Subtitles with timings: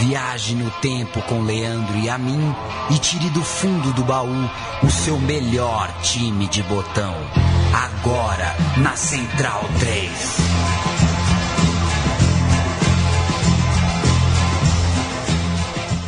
[0.00, 2.54] Viaje no tempo com Leandro e a mim
[2.88, 4.48] e tire do fundo do baú
[4.82, 7.14] o seu melhor time de botão.
[7.74, 10.68] Agora na Central 3.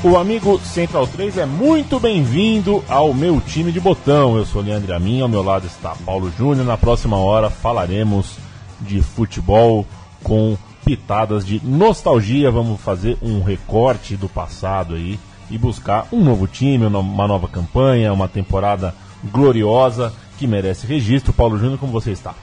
[0.04, 4.36] O amigo Central 3 é muito bem-vindo ao meu time de botão.
[4.36, 6.64] Eu sou Leandro Amin, ao meu lado está Paulo Júnior.
[6.64, 8.36] Na próxima hora falaremos
[8.80, 9.84] de futebol
[10.22, 10.56] com
[10.90, 12.50] pitadas de nostalgia.
[12.50, 18.12] Vamos fazer um recorte do passado aí e buscar um novo time, uma nova campanha,
[18.12, 18.92] uma temporada
[19.24, 21.32] gloriosa que merece registro.
[21.32, 22.34] Paulo Júnior, como você está?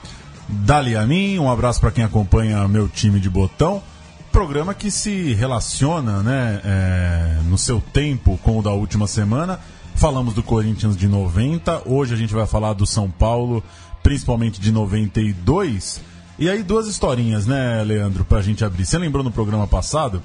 [0.48, 3.82] Dali a mim, um abraço para quem acompanha meu time de botão
[4.30, 9.58] programa que se relaciona, né, é, no seu tempo com o da última semana.
[9.96, 13.64] Falamos do Corinthians de 90, hoje a gente vai falar do São Paulo,
[14.00, 16.00] principalmente de 92.
[16.38, 18.86] E aí, duas historinhas, né, Leandro, pra gente abrir.
[18.86, 20.22] Você lembrou no programa passado?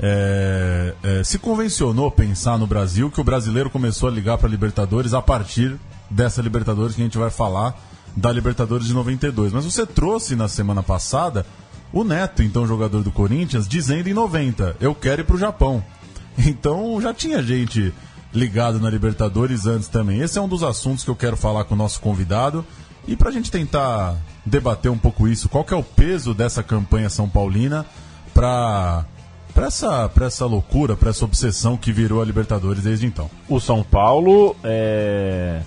[0.00, 5.14] É, é, se convencionou pensar no Brasil que o brasileiro começou a ligar para Libertadores
[5.14, 5.76] a partir
[6.10, 7.80] dessa Libertadores que a gente vai falar
[8.16, 9.52] da Libertadores de 92.
[9.52, 11.46] Mas você trouxe na semana passada
[11.92, 15.82] o Neto, então jogador do Corinthians, dizendo em 90: Eu quero ir pro Japão.
[16.38, 17.92] Então já tinha gente
[18.32, 20.20] ligado na Libertadores antes também.
[20.20, 22.64] Esse é um dos assuntos que eu quero falar com o nosso convidado.
[23.06, 26.62] E para a gente tentar debater um pouco isso, qual que é o peso dessa
[26.62, 27.86] campanha São Paulina
[28.34, 29.04] para
[29.54, 33.30] para essa, essa loucura, para essa obsessão que virou a Libertadores desde então?
[33.46, 35.60] O São Paulo é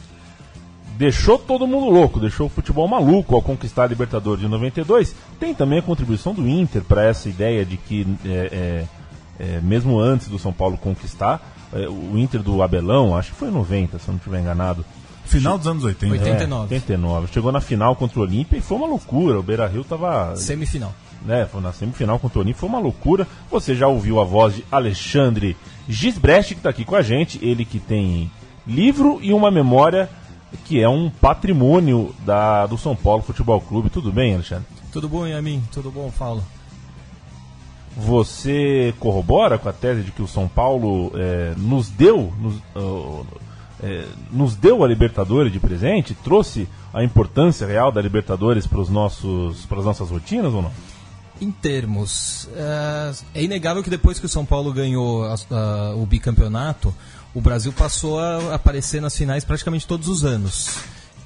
[0.98, 5.16] deixou todo mundo louco, deixou o futebol maluco ao conquistar a Libertadores de 92.
[5.40, 8.86] Tem também a contribuição do Inter para essa ideia de que, é,
[9.40, 11.42] é, é, mesmo antes do São Paulo conquistar,
[11.74, 14.86] é, o Inter do Abelão, acho que foi em 90, se eu não estiver enganado.
[15.26, 16.14] Final dos anos 80.
[16.14, 16.76] 89.
[16.76, 17.28] 89.
[17.34, 19.40] Chegou na final contra o Olímpia e foi uma loucura.
[19.40, 20.36] O Beira Rio estava.
[20.36, 20.94] Semifinal.
[21.26, 23.28] Né, foi na semifinal contra o Olímpia, foi uma loucura.
[23.50, 25.58] Você já ouviu a voz de Alexandre
[25.90, 27.44] Gisbrecht, que está aqui com a gente.
[27.44, 28.30] Ele que tem
[28.68, 30.08] livro e uma memória
[30.66, 33.90] que é um patrimônio da, do São Paulo Futebol Clube.
[33.90, 34.66] Tudo bem, Alexandre?
[34.92, 35.64] Tudo bom, Yamin?
[35.72, 36.44] Tudo bom, Paulo?
[37.98, 43.26] Você corrobora com a tese de que o São Paulo é, nos deu nos, uh,
[43.82, 46.16] é, nos deu a Libertadores de presente?
[46.24, 50.72] Trouxe a importância real da Libertadores para, os nossos, para as nossas rotinas ou não?
[51.42, 56.06] Em termos, é, é inegável que depois que o São Paulo ganhou a, a, o
[56.06, 56.94] bicampeonato,
[57.34, 60.78] o Brasil passou a aparecer nas finais praticamente todos os anos.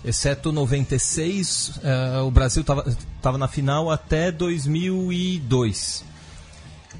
[0.04, 6.06] Exceto 96, uh, eh, o Brasil estava na final até 2002.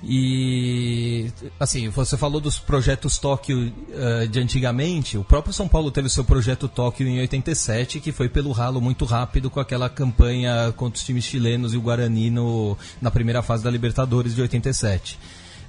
[0.02, 1.30] E,
[1.60, 5.18] assim, você falou dos projetos Tóquio uh, de antigamente.
[5.18, 9.04] O próprio São Paulo teve seu projeto Tóquio em 87, que foi pelo ralo muito
[9.04, 13.64] rápido com aquela campanha contra os times chilenos e o Guarani no, na primeira fase
[13.64, 15.20] da Libertadores de 87.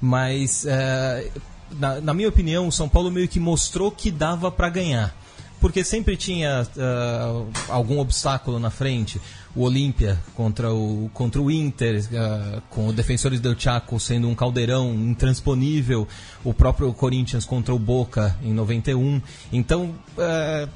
[0.00, 1.40] Mas, uh,
[1.72, 5.14] na, na minha opinião, o São Paulo meio que mostrou que dava para ganhar
[5.60, 9.20] porque sempre tinha uh, algum obstáculo na frente.
[9.54, 14.34] O Olímpia contra o, contra o Inter, uh, com o Defensores del Chaco sendo um
[14.34, 16.06] caldeirão intransponível.
[16.44, 19.20] O próprio Corinthians contra o Boca em 91.
[19.52, 20.68] Então, uh,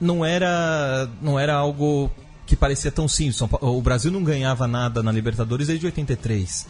[0.00, 2.10] não, era, não era algo
[2.46, 3.40] que parecia tão simples.
[3.60, 6.66] O Brasil não ganhava nada na Libertadores desde 83.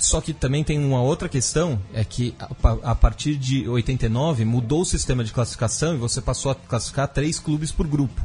[0.00, 2.34] Só que também tem uma outra questão, é que
[2.82, 7.38] a, partir de 89 mudou o sistema de classificação e você passou a classificar três
[7.38, 8.22] clubes por grupo.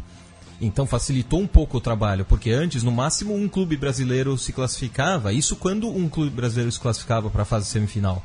[0.62, 5.34] Então facilitou um pouco o trabalho, porque antes, no máximo, um clube brasileiro se classificava,
[5.34, 8.24] isso quando um clube brasileiro se classificava para a fase semifinal.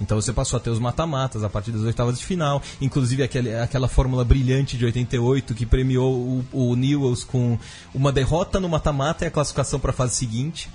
[0.00, 3.54] Então você passou a ter os mata-matas a partir das oitavas de final, inclusive aquele,
[3.54, 7.58] aquela fórmula brilhante de 88 que premiou o, o Newells com
[7.92, 10.70] uma derrota no mata-mata e a classificação para a fase seguinte.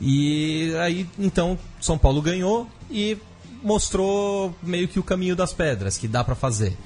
[0.00, 3.16] E aí, então, São Paulo ganhou e
[3.62, 6.76] mostrou meio que o caminho das pedras, que dá para fazer.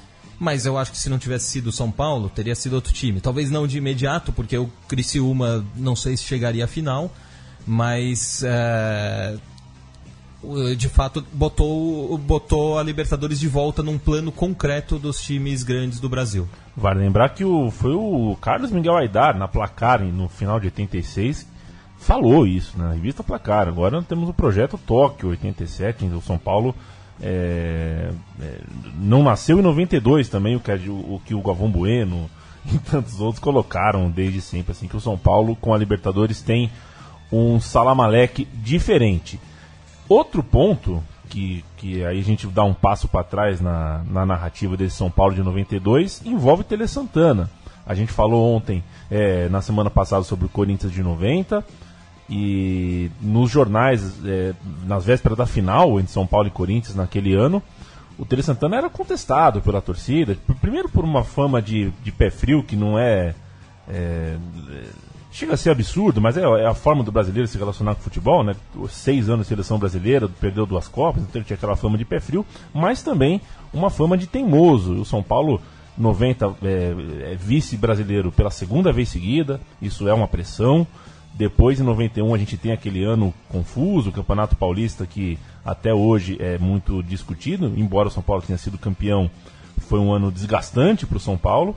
[0.40, 3.20] Mas eu acho que se não tivesse sido São Paulo, teria sido outro time.
[3.20, 7.12] Talvez não de imediato, porque o Criciúma não sei se chegaria à final,
[7.66, 9.36] mas é,
[10.78, 16.08] de fato botou, botou a Libertadores de volta num plano concreto dos times grandes do
[16.08, 16.48] Brasil.
[16.74, 21.46] Vale lembrar que o, foi o Carlos Miguel Aidar na placar no final de 86
[22.00, 23.68] falou isso na revista Placar.
[23.68, 26.74] Agora temos o projeto Tóquio 87, o São Paulo
[27.22, 28.60] é, é,
[28.98, 32.30] não nasceu em 92 também, o que, o, o que o Galvão Bueno
[32.72, 36.70] e tantos outros colocaram desde sempre, assim, que o São Paulo com a Libertadores tem
[37.30, 39.40] um salamaleque diferente.
[40.08, 44.76] Outro ponto que, que aí a gente dá um passo para trás na, na narrativa
[44.76, 47.48] desse São Paulo de 92 envolve Tele Santana.
[47.86, 51.64] A gente falou ontem, é, na semana passada, sobre o Corinthians de 90
[52.30, 54.54] E nos jornais, é,
[54.86, 57.60] nas vésperas da final entre São Paulo e Corinthians naquele ano,
[58.16, 60.36] o Tele Santana era contestado pela torcida.
[60.60, 63.34] Primeiro por uma fama de, de pé frio que não é,
[63.88, 64.36] é
[65.32, 68.04] chega a ser absurdo, mas é, é, a forma do brasileiro se relacionar com o
[68.04, 68.54] futebol, né?
[68.88, 72.20] Seis anos de seleção brasileira, perdeu duas Copas, então ele tinha aquela fama de pé
[72.20, 72.44] frio,
[72.74, 73.40] mas também
[73.72, 74.94] uma fama de teimoso.
[74.94, 75.60] O São Paulo
[75.96, 80.86] 90 é, é vice-brasileiro pela segunda vez seguida, isso é uma pressão.
[81.34, 86.36] Depois, em 91, a gente tem aquele ano confuso, o Campeonato Paulista, que até hoje
[86.40, 89.30] é muito discutido, embora o São Paulo tenha sido campeão,
[89.78, 91.76] foi um ano desgastante para o São Paulo.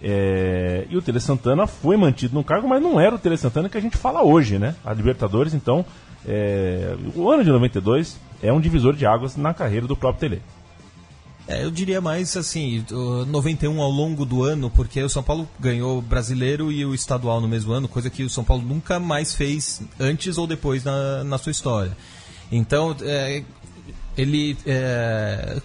[0.00, 3.68] É, e o Tele Santana foi mantido no cargo, mas não era o Tele Santana
[3.68, 4.74] que a gente fala hoje, né?
[4.84, 5.84] A Libertadores, então,
[6.26, 10.42] é, o ano de 92 é um divisor de águas na carreira do próprio Tele.
[11.48, 15.98] É, eu diria mais assim, 91 ao longo do ano, porque o São Paulo ganhou
[15.98, 19.32] o brasileiro e o estadual no mesmo ano, coisa que o São Paulo nunca mais
[19.32, 21.96] fez antes ou depois na, na sua história.
[22.52, 23.42] Então, é,
[24.14, 25.58] ele é,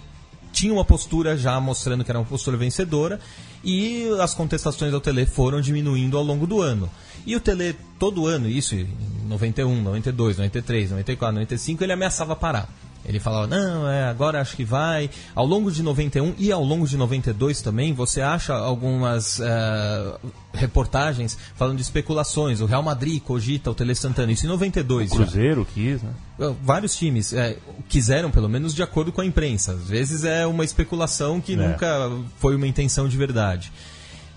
[0.53, 3.19] tinha uma postura já mostrando que era uma postura vencedora
[3.61, 6.89] e as contestações ao Tele foram diminuindo ao longo do ano.
[7.25, 8.87] E o Tele, todo ano, isso em
[9.27, 12.69] 91, 92, 93, 94, 95, ele ameaçava parar.
[13.05, 15.09] Ele falava, não, é, agora acho que vai.
[15.35, 20.19] Ao longo de 91 e ao longo de 92 também, você acha algumas uh,
[20.53, 22.61] reportagens falando de especulações.
[22.61, 25.11] O Real Madrid cogita o Tele Santana, isso em 92.
[25.11, 25.73] O Cruzeiro já.
[25.73, 26.13] quis, né?
[26.61, 27.57] Vários times é,
[27.89, 29.73] quiseram, pelo menos de acordo com a imprensa.
[29.73, 31.55] Às vezes é uma especulação que é.
[31.55, 33.71] nunca foi uma intenção de verdade.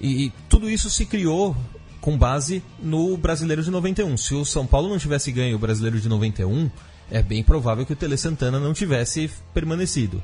[0.00, 1.56] E, e tudo isso se criou
[2.00, 4.16] com base no Brasileiro de 91.
[4.16, 6.68] Se o São Paulo não tivesse ganho o Brasileiro de 91
[7.10, 10.22] é bem provável que o Tele Santana não tivesse permanecido.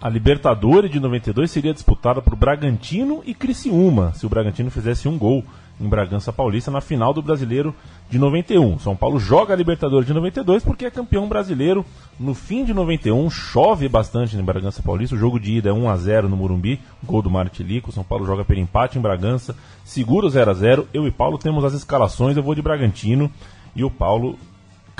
[0.00, 5.18] A Libertadores de 92 seria disputada por Bragantino e Criciúma, se o Bragantino fizesse um
[5.18, 5.44] gol
[5.80, 7.74] em Bragança Paulista na final do Brasileiro
[8.10, 8.78] de 91.
[8.78, 11.84] São Paulo joga a Libertadores de 92 porque é campeão brasileiro.
[12.18, 15.14] No fim de 91 chove bastante em Bragança Paulista.
[15.14, 17.90] O jogo de ida é 1 a 0 no Morumbi, gol do Martilico.
[17.90, 20.88] São Paulo joga pelo empate em Bragança, segura o 0 a 0.
[20.92, 22.36] Eu e Paulo temos as escalações.
[22.36, 23.30] Eu vou de Bragantino
[23.74, 24.38] e o Paulo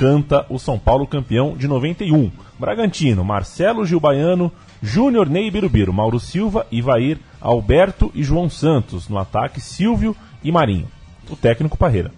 [0.01, 2.33] canta o São Paulo campeão de 91.
[2.59, 4.51] Bragantino, Marcelo Gilbaiano,
[4.83, 9.11] Júnior Ney Birubiru, Mauro Silva, Ivair, Alberto e João Santos.
[9.11, 10.89] No ataque, Silvio e Marinho.
[11.29, 12.11] O técnico Parreira.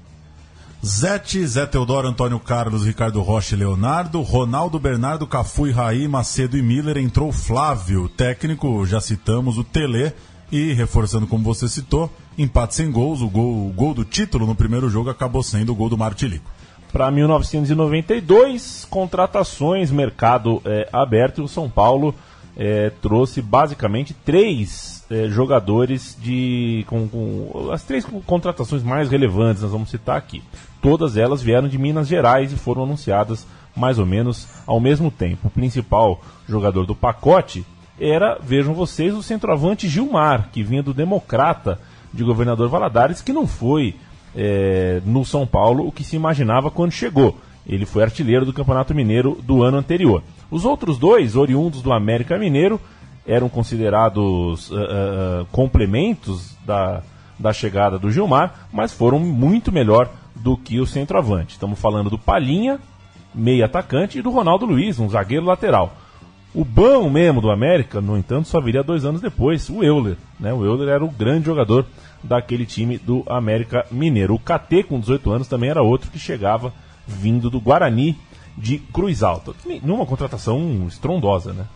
[0.87, 6.57] Zete, Zé Teodoro, Antônio Carlos, Ricardo Rocha e Leonardo, Ronaldo, Bernardo, Cafu e Raí, Macedo
[6.57, 10.13] e Miller, entrou Flávio, técnico, já citamos, o Tele,
[10.53, 12.09] e reforçando como você citou,
[12.39, 15.75] empate sem gols, o gol, o gol do título no primeiro jogo acabou sendo o
[15.75, 16.51] gol do Martilico.
[16.93, 22.15] Para 1992, contratações, mercado é, aberto o São Paulo
[22.55, 29.73] é, trouxe basicamente três é, jogadores de com, com, as três contratações mais relevantes, nós
[29.73, 30.43] vamos citar aqui.
[30.83, 35.49] Todas elas vieram de Minas Gerais e foram anunciadas mais ou menos ao mesmo tempo.
[35.49, 37.65] O principal jogador do pacote
[37.99, 41.81] era, vejam vocês, o centroavante Gilmar, que vinha do Democrata
[42.13, 43.95] de Governador Valadares, que não foi
[44.37, 47.37] é, no São Paulo o que se imaginava quando chegou.
[47.67, 50.23] Ele foi artilheiro do Campeonato Mineiro do ano anterior.
[50.51, 52.81] Os outros dois, oriundos do América Mineiro,
[53.27, 57.03] eram considerados uh, uh, complementos da,
[57.39, 61.53] da chegada do Gilmar, mas foram muito melhor do que o centroavante.
[61.53, 62.81] Estamos falando do Palhinha,
[63.33, 65.97] meio atacante, e do Ronaldo Luiz, um zagueiro lateral.
[66.55, 70.17] O bom mesmo do América, no entanto, só viria dois anos depois, o Euler.
[70.39, 70.53] Né?
[70.53, 71.87] O Euler era o grande jogador
[72.23, 74.35] daquele time do América Mineiro.
[74.35, 76.73] O KT, com 18 anos, também era outro que chegava
[77.07, 78.19] vindo do Guarani
[78.57, 79.53] de Cruz Alta.
[79.83, 81.67] Numa contratação estrondosa, né?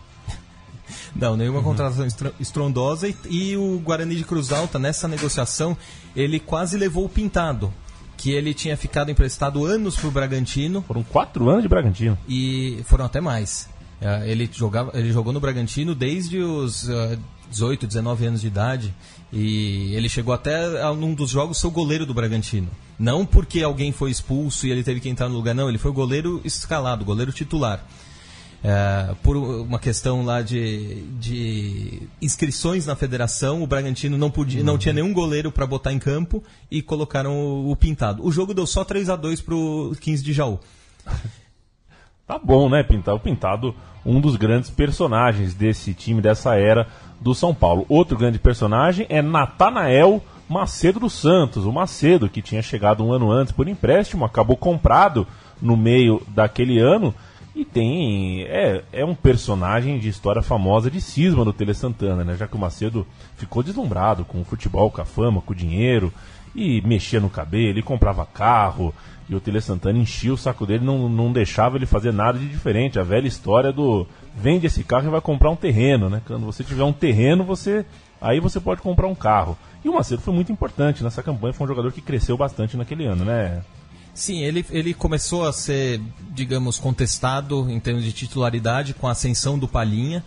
[1.15, 1.65] Não, nenhuma uhum.
[1.65, 2.07] contratação
[2.39, 3.07] estrondosa.
[3.07, 5.75] E, e, o Guarani de Cruz Alta, nessa negociação,
[6.15, 7.73] ele quase levou o pintado.
[8.15, 10.83] Que ele tinha ficado emprestado anos para o Bragantino.
[10.83, 12.17] Foram quatro anos de Bragantino.
[12.27, 13.69] E foram até mais.
[13.99, 17.17] É, ele, jogava, ele jogou no Bragantino desde os uh,
[17.49, 18.93] 18, 19 anos de idade.
[19.31, 22.69] E ele chegou até a um dos jogos ser o goleiro do Bragantino.
[22.97, 25.69] Não porque alguém foi expulso e ele teve que entrar no lugar, não.
[25.69, 27.83] Ele foi o goleiro escalado, goleiro titular.
[28.63, 34.79] É, por uma questão lá de, de, inscrições na federação, o Bragantino não, podia, não
[34.79, 38.25] tinha nenhum goleiro para botar em campo e colocaram o, o, Pintado.
[38.25, 40.59] O jogo deu só 3 a 2 pro 15 de Jaú.
[42.27, 43.15] Tá bom, né, Pintado?
[43.15, 46.85] O Pintado, um dos grandes personagens desse time, dessa era
[47.21, 47.85] do São Paulo.
[47.87, 53.31] Outro grande personagem é Natanael Macedo dos Santos, o Macedo que tinha chegado um ano
[53.31, 55.25] antes por empréstimo, acabou comprado
[55.61, 57.13] no meio daquele ano
[57.55, 62.35] e tem é, é um personagem de história famosa de cisma do Tele Santana, né?
[62.35, 66.13] Já que o Macedo ficou deslumbrado com o futebol, com a fama, com o dinheiro
[66.55, 68.93] e mexia no cabelo, e comprava carro,
[69.29, 72.47] e o Tele Santana enchia o saco dele, não, não deixava ele fazer nada de
[72.47, 72.97] diferente.
[72.97, 76.21] A velha história do vende esse carro e vai comprar um terreno, né?
[76.25, 77.85] Quando você tiver um terreno, você
[78.21, 79.57] aí você pode comprar um carro.
[79.83, 83.05] E o Macedo foi muito importante nessa campanha, foi um jogador que cresceu bastante naquele
[83.05, 83.61] ano, né?
[84.13, 89.59] Sim, ele, ele começou a ser, digamos, contestado em termos de titularidade com a ascensão
[89.59, 90.23] do Palhinha.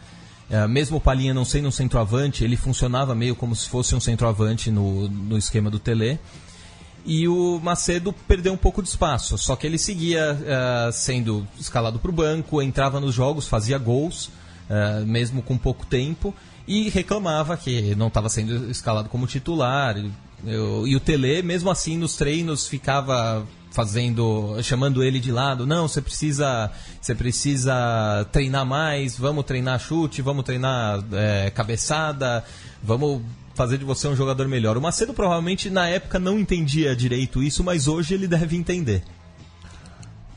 [0.49, 4.00] É, mesmo o Palhinha não sendo um centroavante, ele funcionava meio como se fosse um
[4.00, 6.21] centroavante no, no esquema do Tele.
[7.04, 11.99] E o Macedo perdeu um pouco de espaço, só que ele seguia uh, sendo escalado
[11.99, 16.35] para o banco, entrava nos jogos, fazia gols, uh, mesmo com pouco tempo,
[16.66, 19.97] e reclamava que não estava sendo escalado como titular.
[20.45, 25.87] Eu, e o Tele, mesmo assim, nos treinos ficava fazendo, chamando ele de lado, não,
[25.87, 32.45] você precisa, você precisa treinar mais, vamos treinar chute, vamos treinar é, cabeçada,
[32.83, 33.23] vamos
[33.60, 34.78] fazer de você um jogador melhor.
[34.78, 39.02] O Macedo provavelmente na época não entendia direito isso, mas hoje ele deve entender.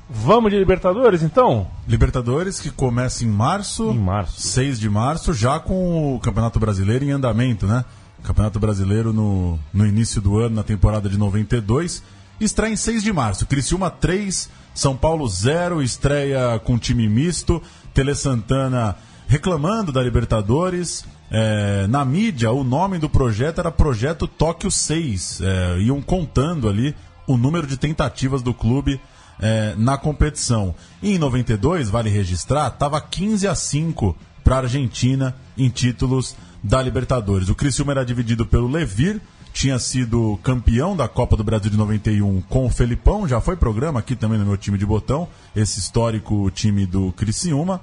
[0.09, 1.65] Vamos de Libertadores então?
[1.87, 3.91] Libertadores que começa em março.
[3.91, 4.41] Em março.
[4.41, 7.85] 6 de março, já com o Campeonato Brasileiro em andamento, né?
[8.23, 12.03] Campeonato Brasileiro no, no início do ano, na temporada de 92
[12.41, 13.45] estreia em 6 de março.
[13.45, 17.61] Criciúma 3, São Paulo 0, estreia com time misto.
[17.93, 21.05] Tele Santana reclamando da Libertadores.
[21.35, 25.41] É, na mídia, o nome do projeto era Projeto Tóquio 6.
[25.41, 29.01] É, iam contando ali o número de tentativas do clube
[29.39, 30.75] é, na competição.
[31.01, 36.79] E em 92, vale registrar, estava 15 a 5 para a Argentina em títulos da
[36.79, 37.49] Libertadores.
[37.49, 39.19] O Criciúma era dividido pelo Levir,
[39.51, 43.99] tinha sido campeão da Copa do Brasil de 91 com o Felipão, já foi programa
[43.99, 47.81] aqui também no meu time de botão, esse histórico time do Criciúma.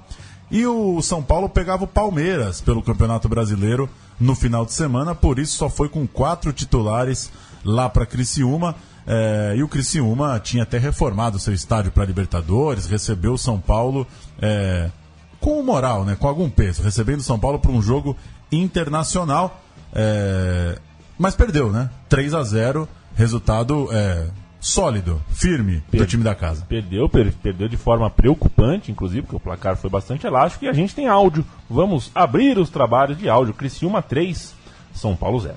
[0.51, 3.89] E o São Paulo pegava o Palmeiras pelo Campeonato Brasileiro
[4.19, 7.31] no final de semana, por isso só foi com quatro titulares
[7.63, 8.75] lá para Criciúma.
[9.07, 14.05] É, e o Criciúma tinha até reformado seu estádio para Libertadores, recebeu o São Paulo
[14.41, 14.91] é,
[15.39, 18.15] com moral, né, com algum peso, recebendo o São Paulo para um jogo
[18.51, 19.61] internacional.
[19.93, 20.77] É,
[21.17, 21.89] mas perdeu, né?
[22.09, 24.27] 3 a 0 resultado é,
[24.61, 26.63] sólido, firme per do time da casa.
[26.69, 30.73] Perdeu, per perdeu de forma preocupante, inclusive, porque o placar foi bastante elástico e a
[30.73, 31.43] gente tem áudio.
[31.67, 33.55] Vamos abrir os trabalhos de áudio.
[33.55, 34.55] Criciúma 3,
[34.93, 35.55] São Paulo 0.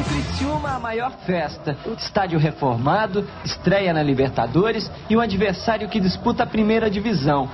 [0.00, 1.76] O Criciúma, a maior festa.
[1.98, 7.48] Estádio reformado, estreia na Libertadores e um adversário que disputa a primeira divisão.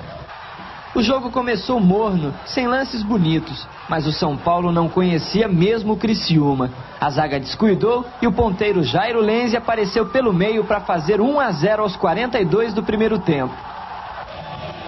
[0.94, 5.96] O jogo começou morno, sem lances bonitos, mas o São Paulo não conhecia mesmo o
[5.96, 6.70] Criciúma.
[7.00, 11.50] A zaga descuidou e o ponteiro Jairo Lenze apareceu pelo meio para fazer 1 a
[11.50, 13.54] 0 aos 42 do primeiro tempo.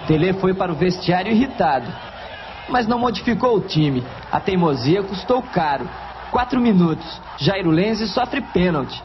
[0.05, 1.91] Tele foi para o vestiário irritado,
[2.69, 4.03] mas não modificou o time.
[4.31, 5.89] A teimosia custou caro.
[6.29, 9.01] Quatro minutos, Jairo Lenze sofre pênalti.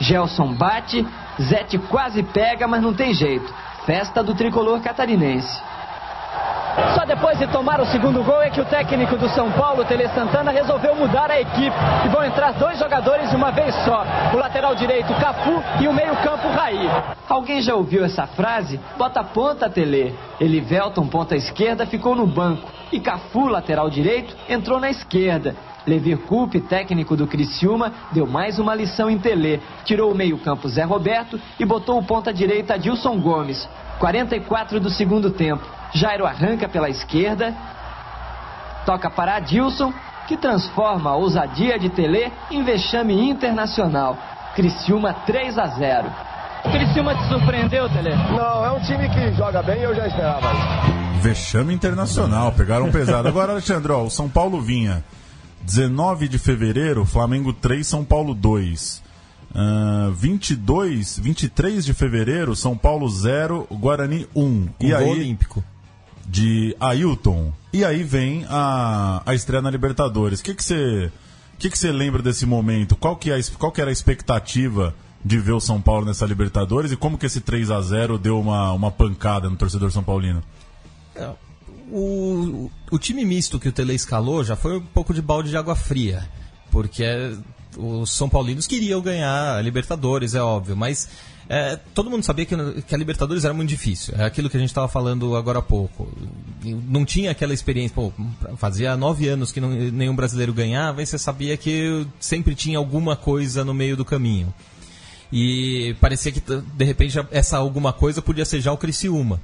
[0.00, 1.06] Gelson bate,
[1.38, 3.52] Zete quase pega, mas não tem jeito.
[3.88, 5.62] Festa do tricolor catarinense.
[6.94, 10.06] Só depois de tomar o segundo gol é que o técnico do São Paulo, Tele
[10.08, 11.74] Santana, resolveu mudar a equipe.
[12.04, 14.04] E vão entrar dois jogadores de uma vez só.
[14.34, 16.86] O lateral direito, Cafu, e o meio-campo, Raí.
[17.26, 18.78] Alguém já ouviu essa frase?
[18.98, 20.14] Bota ponta, Tele.
[20.38, 22.68] Elivelton, ponta esquerda, ficou no banco.
[22.92, 25.56] E Cafu, lateral direito, entrou na esquerda.
[25.86, 29.60] Levir Coupe, técnico do Criciúma, deu mais uma lição em Tele.
[29.84, 33.68] Tirou o meio-campo Zé Roberto e botou o ponta direita Adilson Gomes.
[33.98, 35.64] 44 do segundo tempo.
[35.92, 37.54] Jairo arranca pela esquerda,
[38.84, 39.92] toca para Adilson,
[40.26, 44.16] que transforma a ousadia de Tele em vexame internacional.
[44.54, 46.12] Criciúma 3 a 0.
[46.64, 48.14] O Criciúma te surpreendeu, Tele?
[48.14, 50.98] Não, é um time que joga bem e eu já esperava isso.
[51.20, 53.26] Vexame internacional, pegaram pesado.
[53.28, 55.02] Agora, Alexandre, ó, o São Paulo vinha
[55.68, 59.02] 19 de fevereiro, Flamengo 3, São Paulo 2.
[59.50, 64.66] Uh, 22, 23 de fevereiro, São Paulo 0, Guarani 1.
[64.66, 65.62] Com e aí, olímpico.
[66.26, 67.52] De Ailton.
[67.70, 70.40] E aí vem a, a estreia na Libertadores.
[70.40, 71.12] O que você
[71.58, 72.96] que que que lembra desse momento?
[72.96, 76.92] Qual que, é, qual que era a expectativa de ver o São Paulo nessa Libertadores?
[76.92, 80.42] E como que esse 3 a 0 deu uma, uma pancada no torcedor São Paulino?
[81.14, 81.28] É,
[81.92, 85.56] o, o time misto que o Tele escalou já foi um pouco de balde de
[85.56, 86.28] água fria,
[86.70, 87.04] porque
[87.76, 91.08] os São Paulinos queriam ganhar a Libertadores, é óbvio, mas
[91.48, 94.14] é, todo mundo sabia que, que, a Libertadores era muito difícil.
[94.18, 96.06] É aquilo que a gente estava falando agora há pouco.
[96.62, 97.94] Não tinha aquela experiência.
[97.94, 98.12] Pô,
[98.58, 103.16] fazia nove anos que não, nenhum brasileiro ganhava e você sabia que sempre tinha alguma
[103.16, 104.52] coisa no meio do caminho.
[105.32, 109.40] E parecia que, de repente, essa alguma coisa podia ser já o Criciúma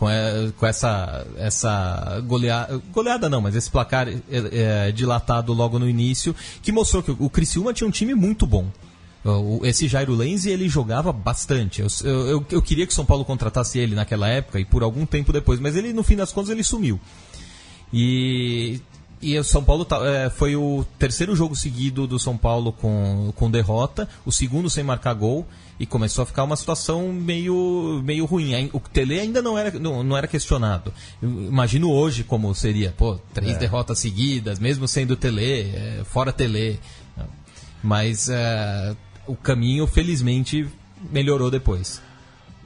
[0.00, 5.78] com, é, com essa, essa goleada, goleada não, mas esse placar é, é, dilatado logo
[5.78, 8.66] no início, que mostrou que o Criciúma tinha um time muito bom.
[9.62, 11.82] Esse Jairo Lenzi, ele jogava bastante.
[11.82, 15.34] Eu, eu, eu, queria que São Paulo contratasse ele naquela época e por algum tempo
[15.34, 16.98] depois, mas ele, no fim das contas, ele sumiu.
[17.92, 18.80] E
[19.22, 23.32] e o São Paulo tá, é, foi o terceiro jogo seguido do São Paulo com,
[23.36, 25.46] com derrota, o segundo sem marcar gol,
[25.78, 28.70] e começou a ficar uma situação meio, meio ruim.
[28.72, 30.92] O Tele ainda não era, não, não era questionado.
[31.20, 33.58] Eu imagino hoje como seria, pô, três é.
[33.58, 36.80] derrotas seguidas, mesmo sendo Tele, é, fora Tele.
[37.82, 38.94] Mas é,
[39.26, 40.66] o caminho, felizmente,
[41.10, 42.00] melhorou depois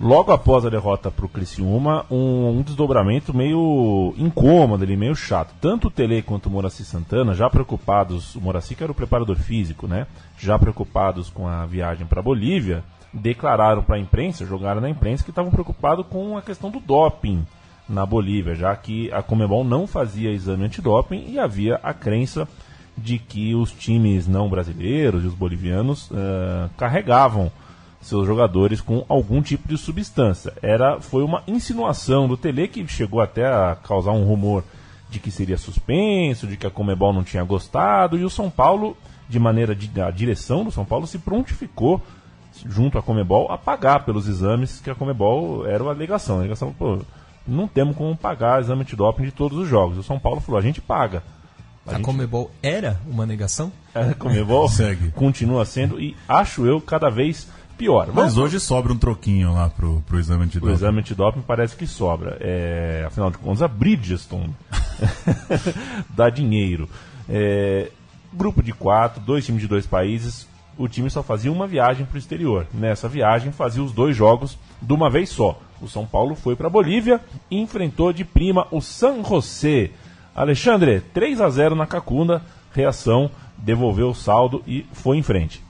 [0.00, 5.54] logo após a derrota para o Criciúma, um, um, desdobramento meio incômodo ali, meio chato.
[5.60, 9.36] Tanto o Tele quanto o Moraci Santana, já preocupados, o Moraci que era o preparador
[9.36, 10.06] físico, né?
[10.38, 12.82] Já preocupados com a viagem para Bolívia,
[13.12, 17.46] declararam para a imprensa, jogaram na imprensa que estavam preocupados com a questão do doping
[17.88, 22.48] na Bolívia, já que a Comebol não fazia exame antidoping e havia a crença
[22.96, 27.50] de que os times não brasileiros e os bolivianos uh, carregavam
[28.04, 30.52] seus jogadores com algum tipo de substância.
[30.62, 34.62] Era foi uma insinuação do Tele que chegou até a causar um rumor
[35.10, 38.96] de que seria suspenso, de que a Comebol não tinha gostado e o São Paulo,
[39.28, 42.02] de maneira de a direção do São Paulo se prontificou
[42.66, 46.36] junto à Comebol a pagar pelos exames que a Comebol era uma alegação.
[46.36, 46.98] A alegação, pô,
[47.46, 49.98] não temos como pagar exame antidoping de todos os jogos.
[49.98, 51.22] O São Paulo falou, a gente paga.
[51.86, 52.04] A, a gente...
[52.04, 53.72] Comebol era uma negação?
[53.94, 55.10] A Comebol Segue.
[55.12, 58.08] continua sendo e acho eu cada vez pior.
[58.12, 60.72] Mas hoje sobra um troquinho lá pro, pro exame antidoping.
[60.72, 62.36] O exame antidoping parece que sobra.
[62.40, 64.54] É, afinal de contas, a Bridgestone
[66.10, 66.88] dá dinheiro.
[67.28, 67.90] É,
[68.32, 70.46] grupo de quatro, dois times de dois países.
[70.76, 72.66] O time só fazia uma viagem para o exterior.
[72.74, 75.60] Nessa viagem fazia os dois jogos de uma vez só.
[75.80, 79.90] O São Paulo foi para Bolívia e enfrentou de prima o San José.
[80.34, 82.42] Alexandre, 3 a 0 na Cacunda.
[82.72, 85.62] Reação, devolveu o saldo e foi em frente.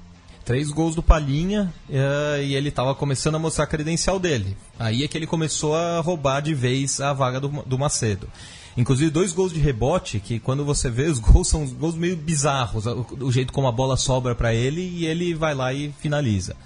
[0.45, 4.57] Três gols do Palhinha uh, e ele estava começando a mostrar a credencial dele.
[4.79, 8.29] Aí é que ele começou a roubar de vez a vaga do, do Macedo.
[8.77, 12.85] Inclusive dois gols de rebote, que quando você vê os gols são gols meio bizarros,
[12.87, 16.57] o, jeito como a bola sobra para ele e ele vai lá e finaliza.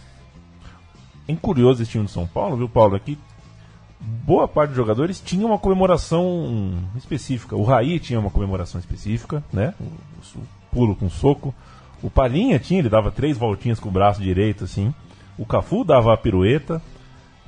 [1.29, 2.97] É curioso esse time do São Paulo, viu, Paulo?
[2.97, 3.17] Aqui
[4.01, 7.57] boa parte dos jogadores tinha uma comemoração específica.
[7.57, 9.75] O Raí tinha uma comemoração específica, né?
[10.35, 10.41] O
[10.73, 11.55] pulo com soco.
[12.03, 14.95] O Palinha tinha, ele dava três voltinhas com o braço direito, assim.
[15.37, 16.81] O Cafu dava a pirueta.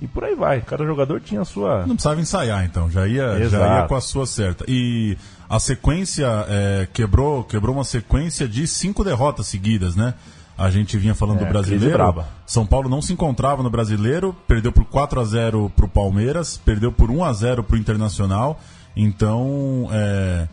[0.00, 0.62] E por aí vai.
[0.62, 1.80] Cada jogador tinha a sua.
[1.80, 2.90] Não precisava ensaiar, então.
[2.90, 4.64] Já ia, já ia com a sua certa.
[4.66, 5.16] E
[5.48, 10.14] a sequência é, quebrou, quebrou uma sequência de cinco derrotas seguidas, né?
[10.56, 12.24] A gente vinha falando é, do brasileiro.
[12.46, 16.58] São Paulo não se encontrava no brasileiro, perdeu por 4 a 0 para o Palmeiras,
[16.58, 18.60] perdeu por 1 a 0 para o Internacional.
[18.96, 20.48] Então, é,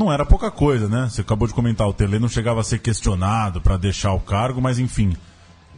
[0.00, 1.08] não era pouca coisa, né?
[1.10, 4.58] Você acabou de comentar, o Tele não chegava a ser questionado para deixar o cargo,
[4.58, 5.14] mas enfim,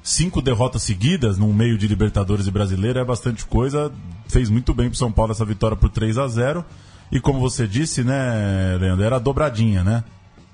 [0.00, 3.92] cinco derrotas seguidas num meio de Libertadores e Brasileiro é bastante coisa.
[4.28, 6.64] Fez muito bem pro São Paulo essa vitória por 3 a 0
[7.11, 10.04] E como você disse, né, Leandro, era dobradinha, né?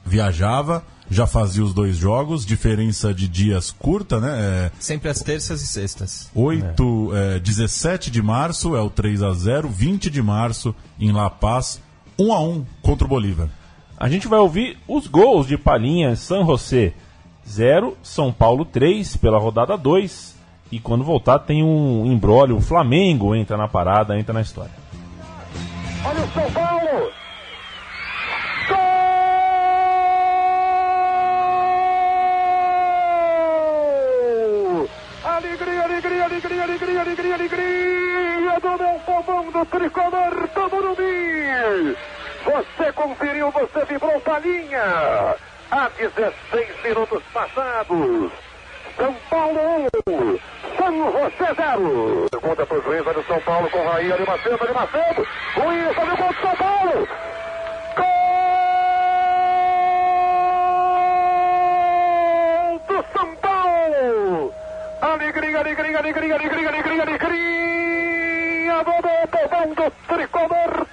[0.02, 4.31] Viajava, já fazia os dois jogos, diferença de dias curta, né?
[4.40, 6.31] É, Sempre às terças e sextas.
[6.35, 7.37] 8, é.
[7.37, 11.83] É, 17 de março é o 3 a 0 20 de março em La Paz
[12.18, 13.58] 1 a 1 contra o Bolívar.
[14.01, 16.93] A gente vai ouvir os gols de Palinha San José
[17.45, 20.39] 0, São Paulo 3 pela rodada 2.
[20.71, 24.71] E quando voltar tem um embrólio, o Flamengo entra na parada, entra na história.
[26.05, 27.11] Olha o São Paulo!
[28.69, 28.79] Gol!
[35.25, 41.97] Alegria, alegria, alegria, alegria, alegria, alegria do meu povão do tricolor do Morumbi!
[42.44, 45.35] Você conferiu, você vibrou palinha.
[45.70, 48.33] Há 16 minutos passados.
[48.96, 50.38] São Paulo 1,
[50.77, 52.27] São José 0.
[52.31, 55.24] Pergunta para o juiz, olha o São Paulo com Raí, ali Macedo, ali Macedo.
[55.55, 57.09] Ruiz, olha o gol do São Paulo.
[57.96, 58.07] Gol
[62.88, 64.53] do São Paulo.
[65.01, 67.48] Alegria, alegria, alegria, alegria, alegria, alegria.
[68.85, 68.92] Do
[69.29, 70.88] povão do tricolor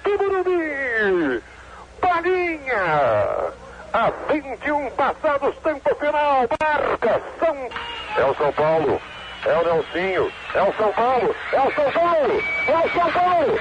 [2.00, 3.52] Palinha.
[3.92, 6.46] A 21 passados, tempo final.
[6.60, 7.56] Marca São.
[8.16, 9.00] É o São Paulo.
[9.44, 10.32] É o Nelsinho.
[10.54, 11.34] É o São Paulo.
[11.52, 12.42] É o São Paulo.
[12.66, 13.60] É o São Paulo.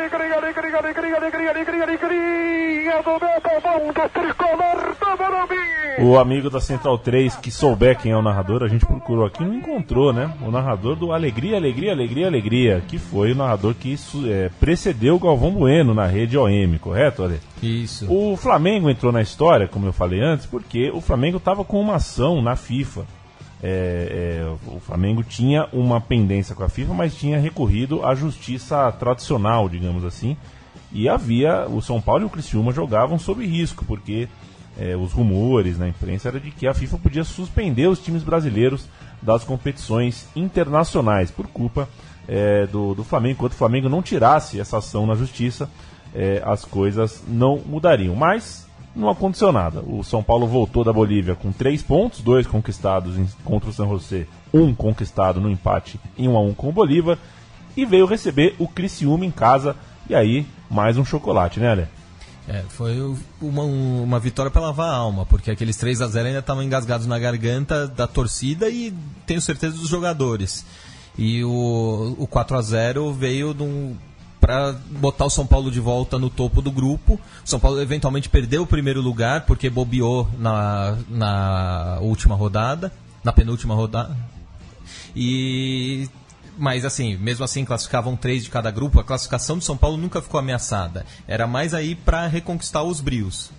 [0.00, 6.02] Alegria, alegria, alegria, alegria, alegria, alegria do meu povão do tricolor do Morumbi.
[6.02, 9.44] O amigo da Central 3 que souber quem é o narrador, a gente procurou aqui
[9.44, 10.32] não encontrou, né?
[10.40, 13.94] O narrador do Alegria, Alegria, Alegria, Alegria, que foi o narrador que
[14.26, 17.38] é, precedeu o Galvão Bueno na rede OM, correto, Ale?
[17.62, 18.10] Isso.
[18.10, 21.96] O Flamengo entrou na história, como eu falei antes, porque o Flamengo estava com uma
[21.96, 23.04] ação na FIFA.
[23.62, 28.90] É, é, o Flamengo tinha uma pendência com a FIFA, mas tinha recorrido à justiça
[28.92, 30.36] tradicional, digamos assim.
[30.92, 34.28] E havia, o São Paulo e o Criciúma jogavam sob risco, porque
[34.78, 38.88] é, os rumores na imprensa era de que a FIFA podia suspender os times brasileiros
[39.20, 41.88] das competições internacionais por culpa
[42.26, 43.34] é, do, do Flamengo.
[43.34, 45.68] Enquanto o Flamengo não tirasse essa ação na justiça,
[46.14, 48.14] é, as coisas não mudariam.
[48.14, 49.80] Mas não aconteceu nada.
[49.80, 54.26] O São Paulo voltou da Bolívia com três pontos, dois conquistados contra o San José,
[54.52, 57.18] um conquistado no empate em 1 a 1 com o Bolívar,
[57.76, 59.76] e veio receber o Criciúma em casa.
[60.08, 61.88] E aí, mais um chocolate, né, Ale?
[62.48, 62.98] É, foi
[63.40, 67.06] uma, uma vitória para lavar a alma, porque aqueles 3 a 0 ainda estavam engasgados
[67.06, 68.92] na garganta da torcida e
[69.24, 70.66] tenho certeza dos jogadores.
[71.16, 73.96] E o, o 4 a 0 veio de um,
[74.40, 77.14] para botar o São Paulo de volta no topo do grupo.
[77.14, 83.32] O São Paulo eventualmente perdeu o primeiro lugar porque bobeou na, na última rodada, na
[83.32, 84.16] penúltima rodada.
[85.14, 86.08] E
[86.58, 90.20] mas assim, mesmo assim classificavam três de cada grupo, a classificação do São Paulo nunca
[90.20, 91.06] ficou ameaçada.
[91.26, 93.50] Era mais aí para reconquistar os brios.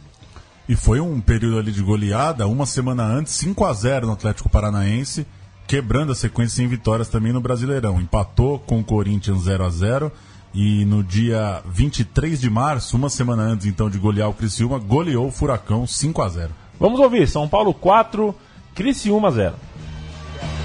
[0.69, 4.49] E foi um período ali de goleada, uma semana antes, 5 a 0 no Atlético
[4.49, 5.25] Paranaense,
[5.67, 7.99] quebrando a sequência em vitórias também no Brasileirão.
[7.99, 10.11] Empatou com o Corinthians 0 a 0
[10.53, 15.27] e no dia 23 de março, uma semana antes então de golear o Criciúma, goleou
[15.27, 16.51] o Furacão 5 a 0.
[16.79, 18.35] Vamos ouvir, São Paulo 4,
[18.75, 19.55] Criciúma 0.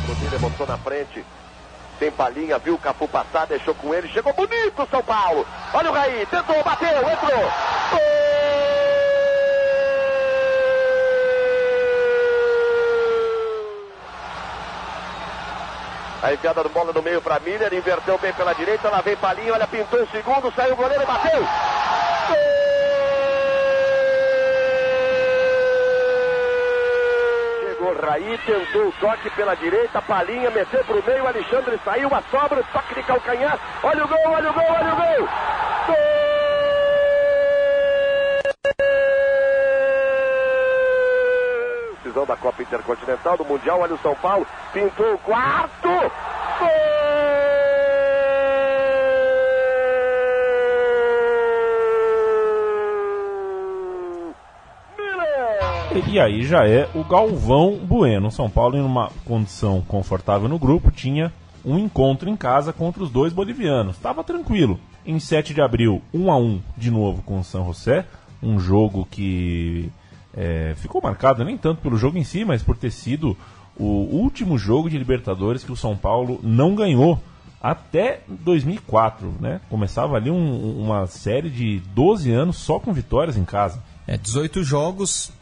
[0.08, 1.24] Rodilha botou na frente,
[1.98, 5.46] tem palhinha, viu o Cafu passar, deixou com ele, chegou bonito São Paulo.
[5.72, 7.52] Olha o Raí, tentou, bateu, entrou.
[16.22, 19.52] A enfiada do bola no meio para Miller, inverteu bem pela direita, lá vem Palinho,
[19.52, 21.40] olha, pintou o segundo, saiu o goleiro, bateu.
[22.28, 22.36] Gol!
[27.60, 32.62] Chegou Raí, tentou o toque pela direita, Palinha meteu pro meio, Alexandre saiu, a sobra,
[32.72, 33.58] toque de calcanhar.
[33.82, 35.28] Olha o gol, olha o gol, olha o gol.
[42.16, 43.80] Decisão da Copa Intercontinental, do Mundial.
[43.80, 45.88] Olha o São Paulo, pintou o quarto.
[45.88, 46.96] Gol!
[56.08, 58.30] E aí já é o Galvão Bueno.
[58.30, 61.30] São Paulo, em uma condição confortável no grupo, tinha
[61.64, 63.96] um encontro em casa contra os dois bolivianos.
[63.96, 64.80] Estava tranquilo.
[65.04, 68.06] Em 7 de abril, 1 a 1 de novo com o São José.
[68.42, 69.90] Um jogo que
[70.36, 73.36] é, ficou marcado nem tanto pelo jogo em si, mas por ter sido
[73.78, 77.20] o último jogo de Libertadores que o São Paulo não ganhou
[77.60, 79.60] até 2004, né?
[79.68, 83.82] Começava ali um, uma série de 12 anos só com vitórias em casa.
[84.06, 85.32] É, 18 jogos,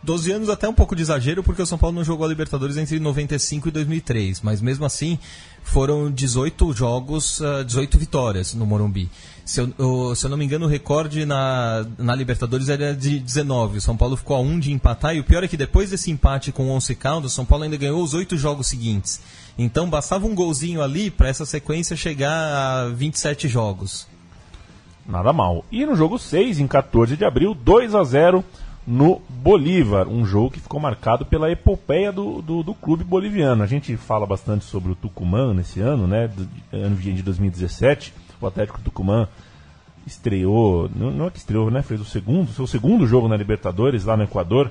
[0.00, 2.76] 12 anos até um pouco de exagero, porque o São Paulo não jogou a Libertadores
[2.76, 5.18] entre 95 e 2003, mas mesmo assim
[5.62, 9.08] foram 18 jogos, 18 vitórias no Morumbi.
[9.44, 13.78] Se eu, se eu não me engano, o recorde na, na Libertadores era de 19.
[13.78, 15.16] O São Paulo ficou a 1 de empatar.
[15.16, 17.64] E o pior é que depois desse empate com o Once Caldas, o São Paulo
[17.64, 19.20] ainda ganhou os oito jogos seguintes.
[19.58, 24.06] Então bastava um golzinho ali para essa sequência chegar a 27 jogos.
[25.06, 25.64] Nada mal.
[25.72, 28.44] E no jogo 6, em 14 de abril, 2 a 0
[28.86, 30.08] no Bolívar.
[30.08, 33.62] Um jogo que ficou marcado pela epopeia do, do, do clube boliviano.
[33.62, 36.28] A gente fala bastante sobre o Tucumã nesse ano, né?
[36.28, 39.28] Do, ano de 2017 o Atlético Tucumã
[40.06, 41.82] estreou, não, não é que estreou, né?
[41.82, 44.70] Fez o segundo, seu segundo jogo na Libertadores lá no Equador.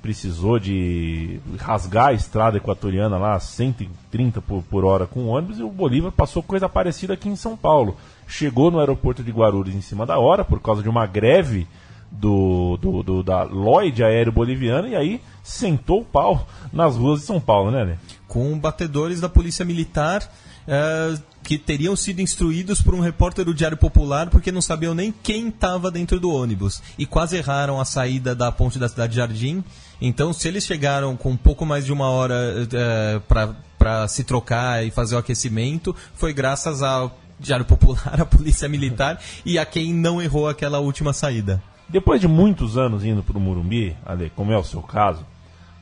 [0.00, 5.58] Precisou de rasgar a estrada equatoriana lá a 130 por, por hora com o ônibus
[5.58, 7.96] e o Bolívar passou coisa parecida aqui em São Paulo.
[8.26, 11.66] Chegou no aeroporto de Guarulhos em cima da hora por causa de uma greve
[12.10, 17.26] do, do, do, da Lloyd Aéreo Boliviano e aí sentou o pau nas ruas de
[17.26, 17.98] São Paulo, né, né?
[18.26, 20.22] Com batedores da Polícia Militar
[20.66, 25.12] uh, que teriam sido instruídos por um repórter do Diário Popular porque não sabiam nem
[25.22, 29.62] quem estava dentro do ônibus e quase erraram a saída da ponte da Cidade Jardim.
[30.00, 34.84] Então, se eles chegaram com um pouco mais de uma hora uh, para se trocar
[34.84, 39.94] e fazer o aquecimento, foi graças ao Diário Popular, à Polícia Militar e a quem
[39.94, 41.62] não errou aquela última saída.
[41.88, 45.24] Depois de muitos anos indo para o Murumbi, Ale, como é o seu caso,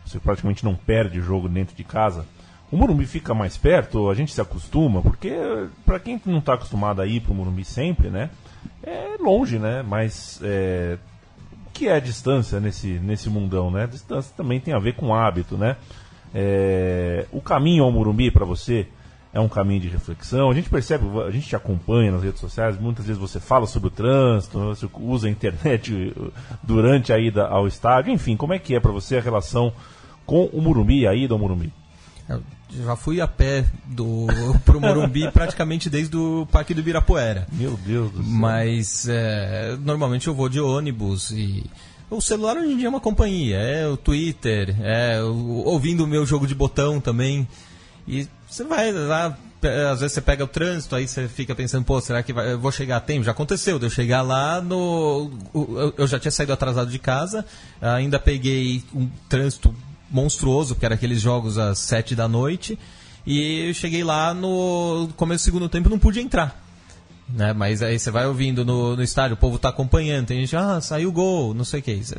[0.05, 2.25] você praticamente não perde jogo dentro de casa.
[2.71, 5.33] O Morumbi fica mais perto, a gente se acostuma, porque
[5.85, 8.31] para quem não está acostumado a ir para o Morumbi sempre, né?
[8.83, 9.83] É longe, né?
[9.83, 10.97] Mas é,
[11.73, 13.85] que é a distância nesse, nesse mundão, né?
[13.85, 15.77] A distância também tem a ver com hábito, né?
[16.35, 18.87] É, o caminho ao Morumbi para você
[19.37, 20.51] é um caminho de reflexão.
[20.51, 23.89] A gente percebe, a gente te acompanha nas redes sociais, muitas vezes você fala sobre
[23.89, 26.15] o trânsito, você usa a internet
[26.65, 29.73] durante a ida ao estádio, enfim, como é que é para você a relação
[30.25, 31.71] com o Morumbi, a ida ao Morumbi?
[32.29, 32.43] Eu
[32.85, 34.27] já fui a pé do
[34.65, 37.47] pro Morumbi praticamente desde o Parque do Ibirapuera.
[37.53, 38.27] Meu Deus do céu.
[38.27, 41.63] Mas é, normalmente eu vou de ônibus e
[42.11, 46.07] o celular hoje em dia é uma companhia, é o Twitter, é o, ouvindo o
[46.07, 47.47] meu jogo de botão também.
[48.09, 49.37] E você vai lá,
[49.93, 52.59] às vezes você pega o trânsito, aí você fica pensando, pô, será que vai, eu
[52.59, 53.25] vou chegar a tempo?
[53.25, 55.31] Já aconteceu, de eu chegar lá no.
[55.97, 57.45] Eu já tinha saído atrasado de casa,
[57.81, 59.75] ainda peguei um trânsito
[60.11, 62.79] monstruoso, porque era aqueles jogos às sete da noite,
[63.27, 66.63] e eu cheguei lá no começo do segundo tempo não pude entrar.
[67.29, 67.53] Né?
[67.53, 70.81] Mas aí você vai ouvindo no, no estádio, o povo está acompanhando, tem gente, ah,
[70.81, 71.93] saiu gol, não sei o que.
[71.93, 72.15] Isso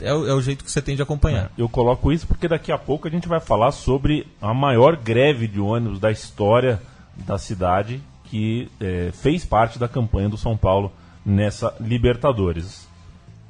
[0.00, 1.50] é, o, é o jeito que você tem de acompanhar.
[1.56, 5.46] Eu coloco isso porque daqui a pouco a gente vai falar sobre a maior greve
[5.46, 6.80] de ônibus da história
[7.16, 10.92] da cidade, que é, fez parte da campanha do São Paulo
[11.24, 12.86] nessa Libertadores.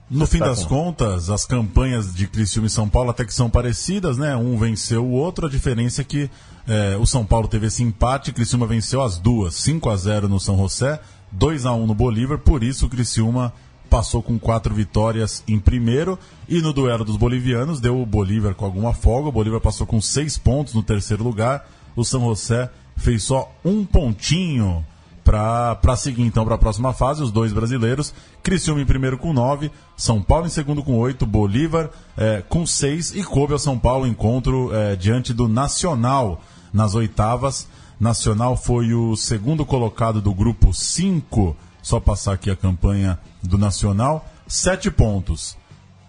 [0.09, 4.17] No fim das contas, as campanhas de Criciúma e São Paulo até que são parecidas,
[4.17, 4.37] né?
[4.37, 6.31] Um venceu o outro, a diferença é que
[6.69, 10.39] é, o São Paulo teve esse empate, Criciúma venceu as duas, 5 a 0 no
[10.39, 11.01] São José,
[11.33, 13.53] 2 a 1 no Bolívar, por isso o Criciúma
[13.89, 16.19] passou com quatro vitórias em primeiro
[16.49, 20.01] e no duelo dos bolivianos deu o Bolívar com alguma folga, o Bolívar passou com
[20.01, 24.85] seis pontos no terceiro lugar, o São José fez só um pontinho
[25.27, 28.15] para seguir então para a próxima fase, os dois brasileiros.
[28.45, 33.17] Criciúma em primeiro com 9, São Paulo em segundo com 8, Bolívar é, com 6
[33.17, 36.41] e coube ao São Paulo encontro é, diante do Nacional
[36.73, 37.67] nas oitavas.
[37.99, 44.27] Nacional foi o segundo colocado do grupo 5, só passar aqui a campanha do Nacional,
[44.49, 45.57] 7 pontos.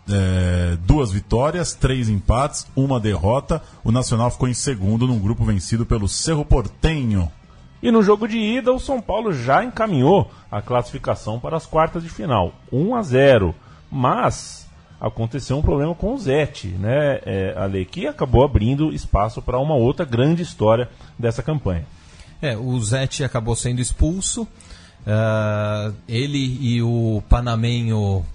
[0.10, 3.62] É, duas vitórias, três empates, uma derrota.
[3.84, 7.32] O Nacional ficou em segundo num grupo vencido pelo Cerro Portenho.
[7.80, 12.02] E no jogo de ida, o São Paulo já encaminhou a classificação para as quartas
[12.02, 13.54] de final, 1 a 0.
[13.92, 14.68] Mas
[15.00, 19.76] aconteceu um problema com o Zete, né, é, Ale, que acabou abrindo espaço para uma
[19.76, 21.86] outra grande história dessa campanha.
[22.42, 24.48] É, o Zete acabou sendo expulso.
[25.08, 28.26] Uh, ele e o panamenho.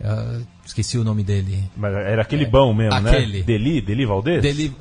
[0.00, 1.64] Uh, esqueci o nome dele.
[1.76, 3.38] Mas era aquele é, bom mesmo, aquele.
[3.38, 3.44] né?
[3.44, 4.42] Deli, Deli Valdez?
[4.42, 4.74] Deli,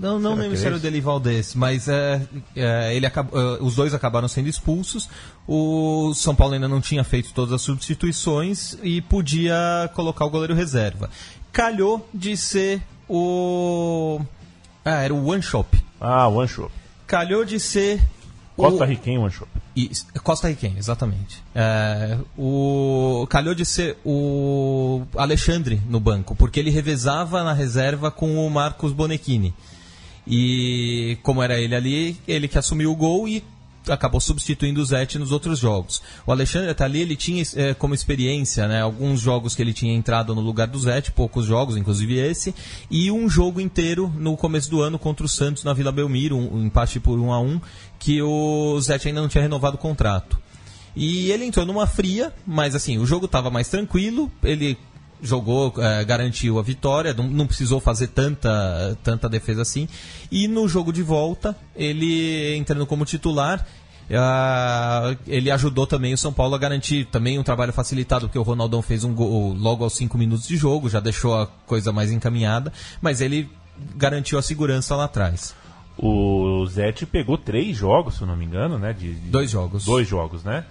[0.00, 2.22] não, não lembro se era o Delival desse, mas é,
[2.56, 5.06] é ele acabou, uh, os dois acabaram sendo expulsos.
[5.46, 10.54] O São Paulo ainda não tinha feito todas as substituições e podia colocar o goleiro
[10.54, 11.10] reserva.
[11.52, 14.22] Calhou de ser o.
[14.82, 15.78] Ah, era o One Shop.
[16.00, 16.72] Ah, One Shop.
[17.06, 18.00] Calhou de ser.
[18.56, 19.50] Costa Riquem One Shop.
[20.22, 21.42] Costa Riquem, exatamente.
[21.54, 28.44] É, o calhou de ser o Alexandre no banco, porque ele revezava na reserva com
[28.44, 29.54] o Marcos Bonechini.
[30.26, 33.42] E como era ele ali, ele que assumiu o gol e
[33.88, 36.02] acabou substituindo o Zete nos outros jogos.
[36.26, 39.94] O Alexandre até ali ele tinha é, como experiência né, alguns jogos que ele tinha
[39.94, 42.54] entrado no lugar do Zete, poucos jogos, inclusive esse,
[42.90, 46.56] e um jogo inteiro no começo do ano contra o Santos na Vila Belmiro, um,
[46.56, 47.60] um empate por 1 a 1
[47.98, 50.38] que o Zete ainda não tinha renovado o contrato.
[50.94, 54.76] E ele entrou numa fria, mas assim, o jogo estava mais tranquilo, ele
[55.22, 59.88] jogou, é, garantiu a vitória, não, não, precisou fazer tanta, tanta defesa assim.
[60.30, 63.66] E no jogo de volta, ele entrando como titular,
[64.10, 68.42] Uh, ele ajudou também o São Paulo a garantir também um trabalho facilitado, porque o
[68.42, 72.10] Ronaldão fez um gol logo aos 5 minutos de jogo, já deixou a coisa mais
[72.10, 73.48] encaminhada, mas ele
[73.94, 75.54] garantiu a segurança lá atrás.
[75.96, 78.92] O Zete pegou três jogos, se eu não me engano, né?
[78.92, 79.84] De, de, dois jogos.
[79.84, 80.64] Dois jogos, né?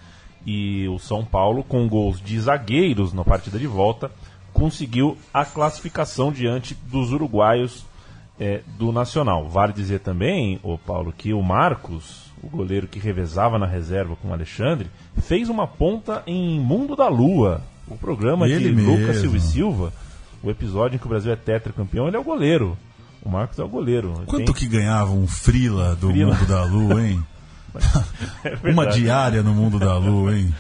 [0.46, 4.12] E o São Paulo, com gols de zagueiros na partida de volta,
[4.60, 7.86] conseguiu a classificação diante dos uruguaios
[8.38, 9.48] é, do Nacional.
[9.48, 14.30] Vale dizer também, o Paulo, que o Marcos, o goleiro que revezava na reserva com
[14.30, 14.90] o Alexandre,
[15.22, 18.98] fez uma ponta em Mundo da Lua, o programa ele de mesmo.
[18.98, 19.94] Lucas Silva e Silva,
[20.44, 22.78] o episódio em que o Brasil é tetracampeão, ele é o goleiro.
[23.22, 24.14] O Marcos é o goleiro.
[24.26, 24.56] Quanto Tem...
[24.56, 26.34] que ganhava um frila do frila.
[26.34, 27.24] Mundo da Lua, hein?
[28.44, 30.54] é uma diária no Mundo da Lua, hein?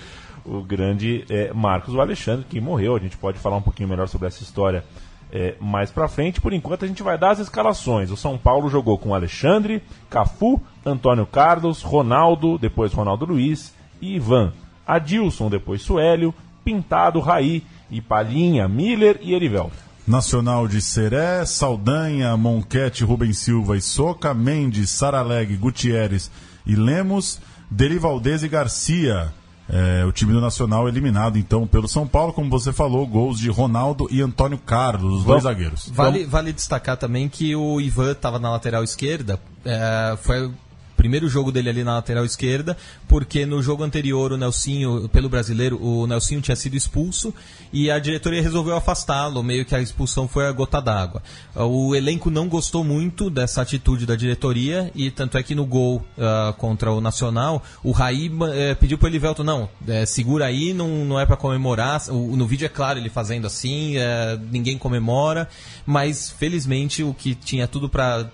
[0.49, 2.95] O grande é, Marcos Alexandre, que morreu.
[2.95, 4.83] A gente pode falar um pouquinho melhor sobre essa história
[5.31, 6.41] é, mais pra frente.
[6.41, 8.09] Por enquanto, a gente vai dar as escalações.
[8.09, 14.51] O São Paulo jogou com Alexandre, Cafu, Antônio Carlos, Ronaldo, depois Ronaldo Luiz e Ivan.
[14.87, 16.33] Adilson, depois Suélio,
[16.65, 19.71] Pintado, Raí e Palhinha, Miller e Erivel.
[20.07, 26.31] Nacional de Seré, Saldanha, Monquete, Rubem Silva e Soca, Mendes, Saraleg, Gutierrez
[26.65, 29.31] e Lemos, Derivaldez e Garcia.
[29.71, 33.49] É, o time do Nacional eliminado, então, pelo São Paulo, como você falou, gols de
[33.49, 35.89] Ronaldo e Antônio Carlos, os dois zagueiros.
[35.93, 40.51] Vale, vale destacar também que o Ivan estava na lateral esquerda, é, foi
[40.99, 42.75] primeiro jogo dele ali na lateral esquerda,
[43.07, 47.33] porque no jogo anterior o Nelsinho, pelo brasileiro, o Nelsinho tinha sido expulso
[47.71, 51.23] e a diretoria resolveu afastá-lo, meio que a expulsão foi a gota d'água.
[51.55, 56.05] O elenco não gostou muito dessa atitude da diretoria e tanto é que no gol
[56.17, 61.05] uh, contra o Nacional, o Raí uh, pediu o Elivelto, não, uh, segura aí, não,
[61.05, 62.01] não é para comemorar.
[62.09, 65.47] O, no vídeo é claro ele fazendo assim, eh, ninguém comemora,
[65.85, 68.29] mas felizmente o que tinha tudo para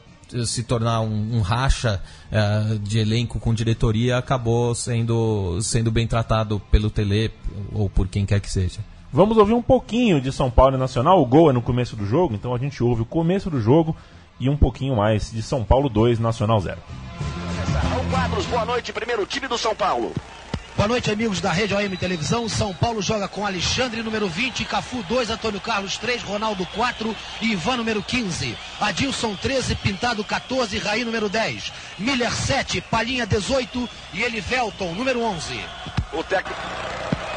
[0.45, 6.59] se tornar um, um racha uh, de elenco com diretoria acabou sendo, sendo bem tratado
[6.71, 7.31] pelo Tele
[7.73, 8.79] ou por quem quer que seja.
[9.11, 11.21] Vamos ouvir um pouquinho de São Paulo e Nacional.
[11.21, 13.95] O gol é no começo do jogo, então a gente ouve o começo do jogo
[14.39, 16.77] e um pouquinho mais de São Paulo 2, Nacional 0.
[18.09, 20.11] Quadros, boa noite, primeiro time do São Paulo.
[20.75, 22.49] Boa noite, amigos da Rede OM Televisão.
[22.49, 27.53] São Paulo joga com Alexandre, número 20, Cafu 2, Antônio Carlos 3, Ronaldo 4 e
[27.53, 28.57] Ivan, número 15.
[28.81, 31.71] Adilson 13, Pintado 14, Raí, número 10.
[31.97, 35.57] Miller 7, Palhinha 18 e Elivelton, número 11.
[36.11, 36.59] O técnico.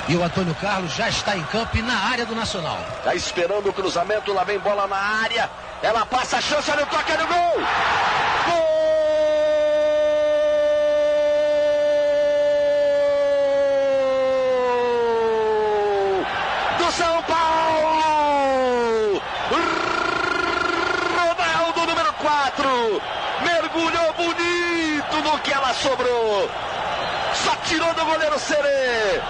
[0.08, 2.84] E o Antônio Carlos já está em campo e na área do Nacional.
[2.98, 5.48] Está esperando o cruzamento, lá vem bola na área.
[5.80, 7.54] Ela passa a chance, olha o toque no gol!
[8.46, 8.77] Gol!
[22.58, 23.00] 4,
[23.44, 26.48] mergulhou bonito no que ela sobrou.
[27.34, 29.20] Só tirou do goleiro Serê.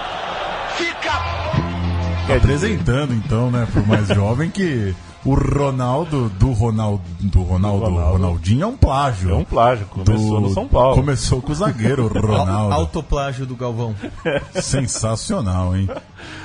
[0.75, 2.35] Fica.
[2.35, 8.63] Apresentando, então, né, pro mais jovem que o Ronaldo do Ronaldo, do Ronaldo, Ronaldo, Ronaldinho
[8.63, 9.31] é um plágio.
[9.31, 10.95] É um plágio, começou do, no São Paulo.
[10.95, 12.73] Começou com o zagueiro Ronaldo.
[12.73, 13.95] Autoplágio do Galvão.
[14.55, 15.89] Sensacional, hein?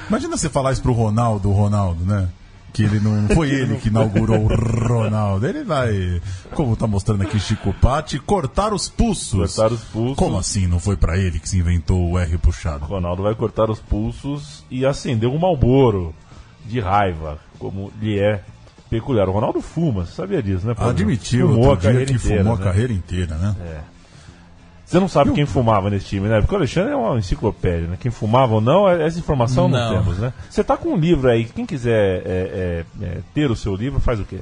[0.09, 2.29] Imagina você falar isso pro Ronaldo, o Ronaldo, né?
[2.74, 5.46] Que ele não foi ele que inaugurou o Ronaldo.
[5.46, 6.20] Ele vai,
[6.54, 9.54] como tá mostrando aqui Chico Patti, cortar os pulsos.
[9.56, 10.16] Cortar os pulsos.
[10.16, 10.66] Como assim?
[10.66, 12.84] Não foi para ele que se inventou o R puxado?
[12.84, 16.14] Ronaldo vai cortar os pulsos e acender um malboro
[16.66, 18.42] de raiva, como lhe é
[18.90, 19.28] peculiar.
[19.28, 20.74] O Ronaldo fuma, você sabia disso, né?
[20.76, 22.62] Admitiu fumou a carreira que inteira, fumou né?
[22.62, 23.56] a carreira inteira, né?
[23.60, 23.93] É.
[24.94, 26.40] Você não sabe quem fumava nesse time, né?
[26.40, 27.96] Porque o Alexandre é uma enciclopédia, né?
[27.98, 30.33] Quem fumava ou não, é, essa informação não, não temos, né?
[30.48, 33.98] Você tá com um livro aí, quem quiser é, é, é, ter o seu livro,
[33.98, 34.38] faz o quê?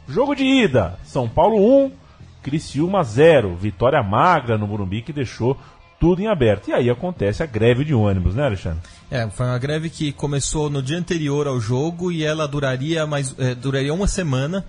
[0.08, 1.92] Jogo de ida: São Paulo 1,
[2.42, 3.54] Criciúma 0.
[3.56, 5.56] Vitória magra no Morumbi que deixou
[6.02, 6.66] tudo em aberto.
[6.68, 8.80] E aí acontece a greve de ônibus, né, Alexandre?
[9.08, 13.32] É, foi uma greve que começou no dia anterior ao jogo e ela duraria mais
[13.38, 14.64] é, duraria uma semana.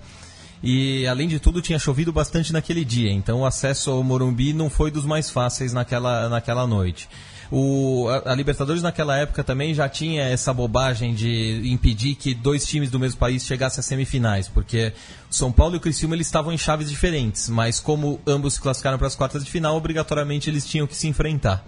[0.62, 4.70] E além de tudo tinha chovido bastante naquele dia, então o acesso ao Morumbi não
[4.70, 7.10] foi dos mais fáceis naquela, naquela noite.
[7.56, 12.66] O, a, a, Libertadores naquela época também já tinha essa bobagem de impedir que dois
[12.66, 14.92] times do mesmo país chegassem às semifinais, porque
[15.30, 18.98] São Paulo e o Criciúma eles estavam em chaves diferentes, mas como ambos se classificaram
[18.98, 21.64] para as quartas de final, obrigatoriamente eles tinham que se enfrentar.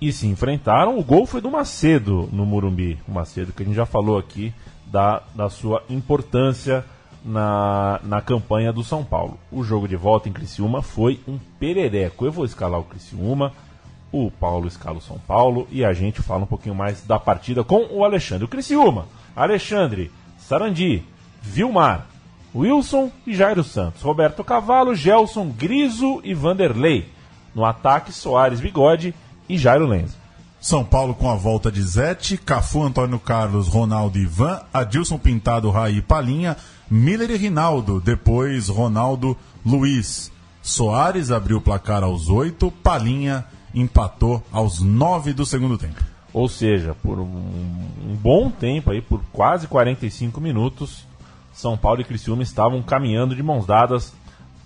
[0.00, 2.96] E se enfrentaram, o gol foi do Macedo no Morumbi.
[3.08, 4.54] O Macedo que a gente já falou aqui
[4.86, 6.84] da, da sua importância
[7.24, 9.36] na, na campanha do São Paulo.
[9.50, 12.24] O jogo de volta em Criciúma foi um perereco.
[12.24, 13.52] Eu vou escalar o Criciúma,
[14.12, 17.64] o Paulo escala o São Paulo e a gente fala um pouquinho mais da partida
[17.64, 18.44] com o Alexandre.
[18.44, 21.02] O Criciúma, Alexandre, Sarandi,
[21.42, 22.06] Vilmar,
[22.54, 27.10] Wilson e Jairo Santos, Roberto Cavalo, Gelson, Griso e Vanderlei.
[27.54, 29.14] No ataque, Soares, Bigode
[29.48, 30.16] e Jairo Lenz.
[30.60, 36.00] São Paulo com a volta de Zete, Cafu, Antônio Carlos, Ronaldo Ivan, Adilson Pintado, Raí
[36.00, 36.56] Palinha,
[36.90, 40.32] Miller e Rinaldo, depois Ronaldo Luiz.
[40.62, 43.44] Soares abriu o placar aos oito, Palinha
[43.76, 46.02] empatou aos 9 do segundo tempo.
[46.32, 51.06] Ou seja, por um, um bom tempo aí, por quase 45 minutos,
[51.52, 54.14] São Paulo e Criciúma estavam caminhando de mãos dadas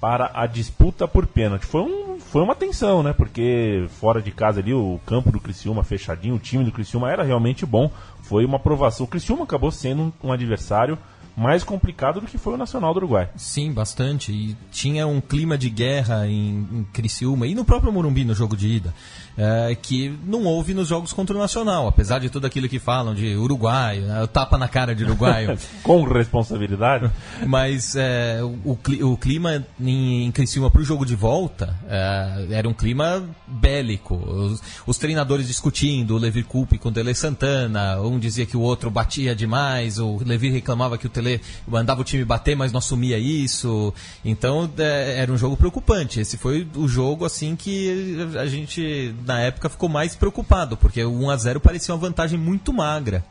[0.01, 1.67] para a disputa por pênalti.
[1.67, 3.13] Foi, um, foi uma tensão, né?
[3.13, 7.23] Porque fora de casa ali, o campo do Criciúma fechadinho, o time do Criciúma era
[7.23, 7.91] realmente bom.
[8.23, 9.05] Foi uma aprovação.
[9.05, 10.97] O Criciúma acabou sendo um, um adversário
[11.37, 13.29] mais complicado do que foi o Nacional do Uruguai.
[13.37, 14.33] Sim, bastante.
[14.33, 18.57] E tinha um clima de guerra em, em Criciúma e no próprio Morumbi no jogo
[18.57, 18.95] de ida
[19.37, 23.15] é, que não houve nos jogos contra o Nacional, apesar de tudo aquilo que falam
[23.15, 25.57] de uruguaio, né, tapa na cara de uruguaio.
[25.83, 27.11] Com responsabilidade.
[27.47, 32.69] Mas é, o, o, clima em, em Criciúma para o jogo de volta é, era
[32.69, 34.15] um clima bélico.
[34.15, 38.61] Os, os treinadores discutindo, o Levi Coupe com o Tele Santana, um dizia que o
[38.61, 42.79] outro batia demais, o Levi reclamava que o Tele mandava o time bater, mas não
[42.79, 43.93] assumia isso.
[44.25, 46.21] Então é, era um jogo preocupante.
[46.21, 51.13] Esse foi o jogo assim que a gente na época ficou mais preocupado, porque o
[51.13, 53.25] 1 a 0 parecia uma vantagem muito magra.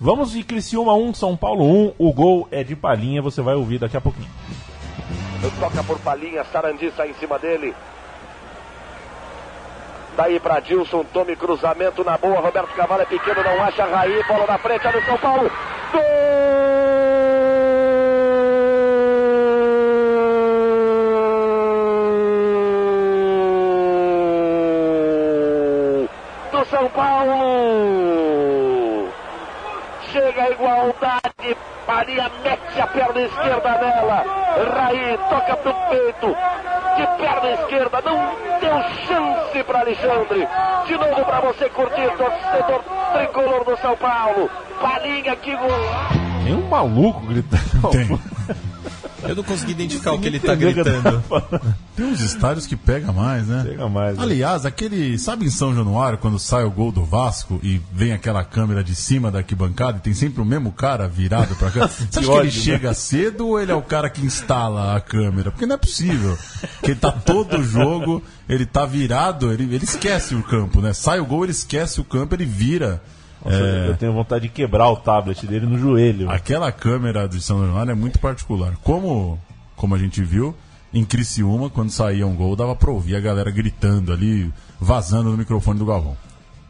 [0.00, 1.94] Vamos de Criciúma 1, São Paulo 1.
[1.98, 4.28] O gol é de Palinha, você vai ouvir daqui a pouquinho.
[5.60, 7.74] Toca por Palinha, Sarandi está em cima dele.
[10.16, 12.40] Daí para Dilson, tome cruzamento na boa.
[12.40, 14.22] Roberto Cavalo é pequeno, não acha Raí.
[14.28, 15.50] Bola na frente, olha o São Paulo.
[15.92, 16.91] Gol!
[26.82, 27.32] São Paulo.
[30.10, 31.56] Chega a igualdade.
[31.86, 34.24] Maria mete a perna esquerda nela.
[34.74, 36.36] Raí toca pro peito.
[36.96, 38.02] De perna esquerda.
[38.04, 38.18] Não
[38.58, 40.48] deu chance para Alexandre.
[40.86, 44.50] De novo para você curtir, torcedor tricolor do São Paulo.
[44.80, 45.68] Palinha que gol.
[46.42, 47.90] Tem um maluco gritando.
[47.90, 48.18] Tem.
[49.22, 51.22] Eu não consegui identificar o que ele tá gritando.
[51.96, 53.64] Tem uns estádios que pega mais, né?
[53.66, 54.16] Pega mais.
[54.16, 54.22] né?
[54.22, 55.18] Aliás, aquele.
[55.18, 58.94] Sabe em São Januário, quando sai o gol do Vasco e vem aquela câmera de
[58.94, 61.86] cima da arquibancada e tem sempre o mesmo cara virado pra cá?
[61.88, 62.50] Você acha que ele ódio, né?
[62.50, 65.50] chega cedo ou ele é o cara que instala a câmera?
[65.50, 66.36] Porque não é possível.
[66.60, 70.92] Porque ele tá todo o jogo, ele tá virado, ele, ele esquece o campo, né?
[70.92, 73.02] Sai o gol, ele esquece o campo, ele vira.
[73.44, 73.88] Nossa, É.
[73.88, 76.30] Eu tenho vontade de quebrar o tablet dele no joelho.
[76.30, 78.74] Aquela câmera de São Januário é muito particular.
[78.82, 79.38] Como,
[79.76, 80.54] como a gente viu,
[80.92, 85.36] em Criciúma, quando saía um gol, dava pra ouvir a galera gritando ali, vazando no
[85.36, 86.16] microfone do Galvão.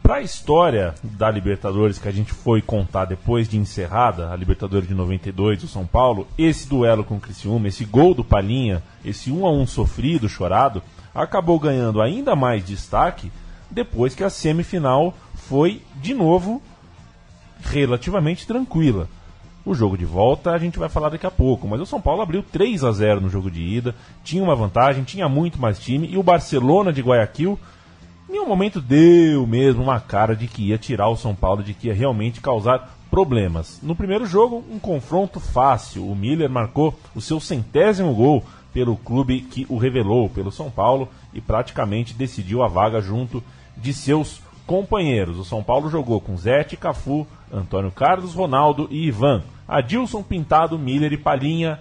[0.01, 4.87] Para a história da Libertadores que a gente foi contar depois de encerrada, a Libertadores
[4.87, 9.31] de 92 do São Paulo, esse duelo com o Criciúma, esse gol do Palinha, esse
[9.31, 10.83] 1 a 1 sofrido, chorado,
[11.15, 13.31] acabou ganhando ainda mais destaque
[13.71, 15.13] depois que a semifinal
[15.53, 16.59] foi de novo
[17.61, 19.07] relativamente tranquila.
[19.63, 22.23] O jogo de volta a gente vai falar daqui a pouco, mas o São Paulo
[22.23, 23.93] abriu 3 a 0 no jogo de ida,
[24.23, 27.59] tinha uma vantagem, tinha muito mais time e o Barcelona de Guayaquil
[28.27, 31.75] em um momento deu mesmo uma cara de que ia tirar o São Paulo, de
[31.75, 33.79] que ia realmente causar problemas.
[33.83, 36.09] No primeiro jogo, um confronto fácil.
[36.09, 38.43] O Miller marcou o seu centésimo gol
[38.73, 43.43] pelo clube que o revelou, pelo São Paulo, e praticamente decidiu a vaga junto
[43.77, 45.37] de seus companheiros.
[45.37, 49.43] O São Paulo jogou com Zete, Cafu, Antônio Carlos, Ronaldo e Ivan.
[49.67, 51.79] Adilson, Pintado, Miller e Palhinha,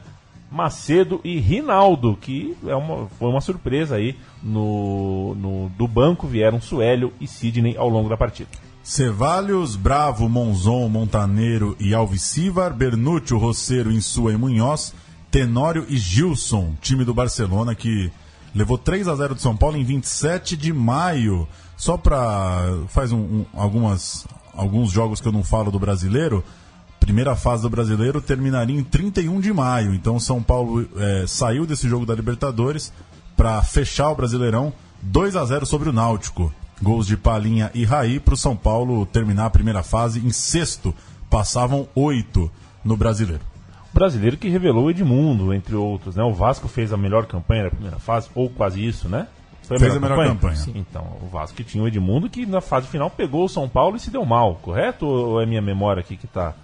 [0.50, 4.14] Macedo e Rinaldo, que é uma, foi uma surpresa aí.
[4.42, 8.48] No, no- do banco vieram Suélio e Sidney ao longo da partida.
[8.82, 14.92] Cevalhos, Bravo, Monzon, Montaneiro e Alvicivar, Bernúcio, Roceiro, Insua e Munhoz,
[15.30, 18.10] Tenório e Gilson, time do Barcelona que
[18.54, 21.48] levou 3 a 0 do São Paulo em 27 de maio.
[21.82, 24.24] Só para faz um- um- algumas
[24.54, 26.44] alguns jogos que eu não falo do brasileiro.
[27.00, 29.92] Primeira fase do brasileiro terminaria em 31 de maio.
[29.92, 32.92] Então São Paulo eh, saiu desse jogo da Libertadores
[33.36, 34.72] para fechar o Brasileirão
[35.02, 36.54] 2 a 0 sobre o Náutico.
[36.80, 40.94] Gols de Palinha e Raí para o São Paulo terminar a primeira fase em sexto.
[41.28, 42.48] Passavam oito
[42.84, 43.42] no Brasileiro.
[43.92, 46.14] Brasileiro que revelou Edmundo, entre outros.
[46.14, 46.22] Né?
[46.22, 49.26] O Vasco fez a melhor campanha da primeira fase, ou quase isso, né?
[49.66, 50.56] Foi Fez a melhor campanha.
[50.56, 50.72] Sim.
[50.74, 53.96] Então, o Vasco que tinha o Edmundo, que na fase final pegou o São Paulo
[53.96, 55.06] e se deu mal, correto?
[55.06, 56.54] Ou é minha memória aqui que tá?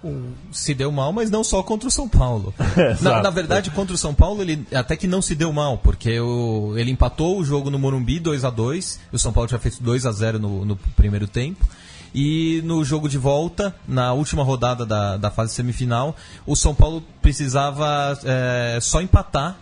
[0.51, 2.53] Se deu mal, mas não só contra o São Paulo.
[2.77, 3.03] Exato.
[3.03, 6.19] na, na verdade, contra o São Paulo, ele até que não se deu mal, porque
[6.19, 9.81] o, ele empatou o jogo no Morumbi 2 a 2 O São Paulo tinha feito
[9.81, 11.65] 2 a 0 no, no primeiro tempo.
[12.13, 17.03] E no jogo de volta, na última rodada da, da fase semifinal, o São Paulo
[17.21, 19.57] precisava é, só empatar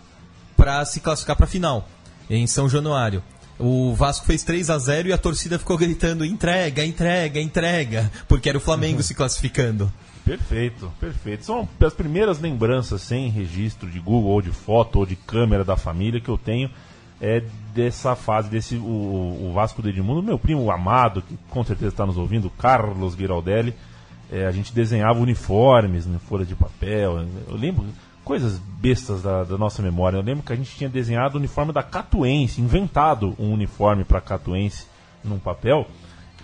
[0.56, 1.88] para se classificar para a final,
[2.28, 3.22] em São Januário.
[3.58, 8.48] O Vasco fez 3 a 0 e a torcida ficou gritando entrega, entrega, entrega, porque
[8.48, 9.92] era o Flamengo se classificando.
[10.24, 11.44] Perfeito, perfeito.
[11.44, 15.76] São as primeiras lembranças sem registro de Google ou de foto ou de câmera da
[15.76, 16.70] família que eu tenho
[17.20, 17.42] é
[17.74, 22.06] dessa fase, desse o, o Vasco do Edmundo, meu primo amado, que com certeza está
[22.06, 23.74] nos ouvindo, Carlos Giraldelli,
[24.30, 27.26] é, a gente desenhava uniformes em folha de papel.
[27.48, 27.86] Eu lembro
[28.28, 30.18] coisas bestas da, da, nossa memória.
[30.18, 34.20] Eu lembro que a gente tinha desenhado o uniforme da Catuense, inventado um uniforme para
[34.20, 34.86] Catuense
[35.24, 35.86] num papel.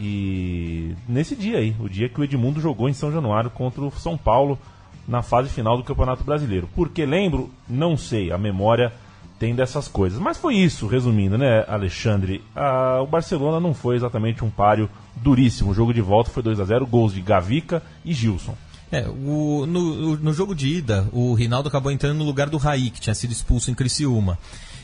[0.01, 3.91] E nesse dia aí, o dia que o Edmundo jogou em São Januário contra o
[3.91, 4.59] São Paulo
[5.07, 6.71] na fase final do Campeonato Brasileiro.
[6.75, 8.91] Porque lembro, não sei, a memória
[9.39, 10.19] tem dessas coisas.
[10.19, 12.43] Mas foi isso, resumindo, né, Alexandre?
[12.57, 15.73] Ah, o Barcelona não foi exatamente um páreo duríssimo.
[15.73, 18.55] O jogo de volta foi 2 a 0 gols de Gavica e Gilson.
[18.95, 22.91] É, o, no, no jogo de ida, o Rinaldo acabou entrando no lugar do Raí,
[22.91, 24.39] que tinha sido expulso em Criciúma.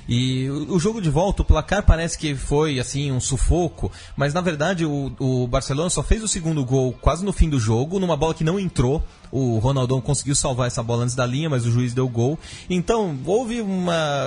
[0.09, 4.41] E o, jogo de volta, o placar parece que foi assim um sufoco, mas na
[4.41, 8.17] verdade o, o, Barcelona só fez o segundo gol quase no fim do jogo, numa
[8.17, 9.01] bola que não entrou.
[9.31, 12.37] O Ronaldão conseguiu salvar essa bola antes da linha, mas o juiz deu gol.
[12.69, 14.27] Então houve uma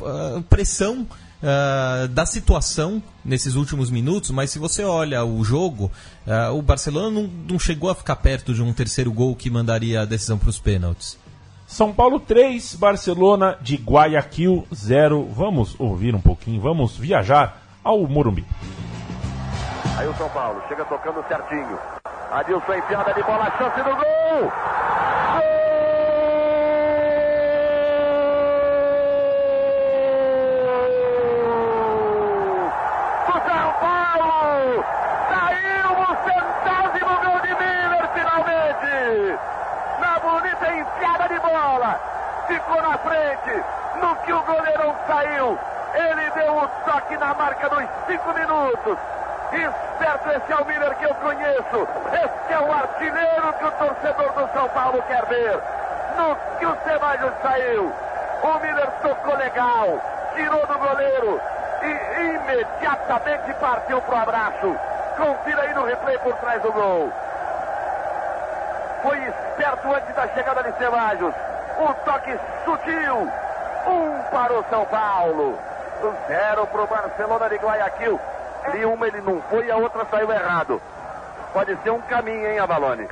[0.00, 1.06] uh, pressão
[1.44, 5.92] uh, da situação nesses últimos minutos, mas se você olha o jogo,
[6.26, 10.02] uh, o Barcelona não, não, chegou a ficar perto de um terceiro gol que mandaria
[10.02, 11.18] a decisão para os pênaltis.
[11.66, 15.28] São Paulo 3, Barcelona de Guayaquil 0.
[15.32, 18.44] Vamos ouvir um pouquinho, vamos viajar ao Morumbi.
[19.96, 21.78] Aí o São Paulo chega tocando certinho.
[22.30, 24.52] Adilson enfiada de bola, chance do gol!
[25.32, 25.44] Gol!
[42.46, 43.64] ficou na frente.
[44.00, 45.58] No que o goleirão saiu,
[45.94, 46.30] ele
[47.04, 48.98] toque na marca dos cinco minutos.
[49.52, 51.88] Esperto esse é o Miller que eu conheço.
[52.12, 55.60] Esse é o artilheiro que o torcedor do São Paulo quer ver.
[56.16, 57.92] No que o Ceballos saiu,
[58.42, 60.00] o Miller tocou legal,
[60.34, 61.40] tirou do goleiro
[61.82, 64.76] e imediatamente partiu para o abraço.
[65.16, 67.12] Confira aí no replay por trás do gol.
[69.02, 71.34] Foi esperto antes da chegada de Ceballos.
[71.78, 73.30] Um toque sutil.
[73.86, 75.58] Um para o São Paulo.
[76.26, 78.20] Zero para o Barcelona de Guayaquil.
[78.74, 80.80] E uma ele não foi e a outra saiu errado.
[81.52, 83.08] Pode ser um caminho, hein, Avalone?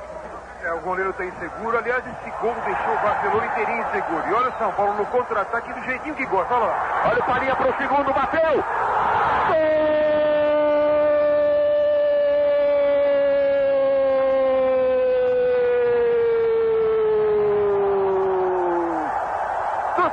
[0.63, 1.77] É, o goleiro está inseguro.
[1.77, 4.23] Aliás, esse gol deixou o Barcelona inteirinho inseguro.
[4.27, 6.53] E olha o São Paulo no contra-ataque do jeitinho que gosta.
[6.53, 7.03] Olha lá.
[7.11, 8.63] Olha o Farinha para o segundo, bateu!
[9.47, 9.93] Gol!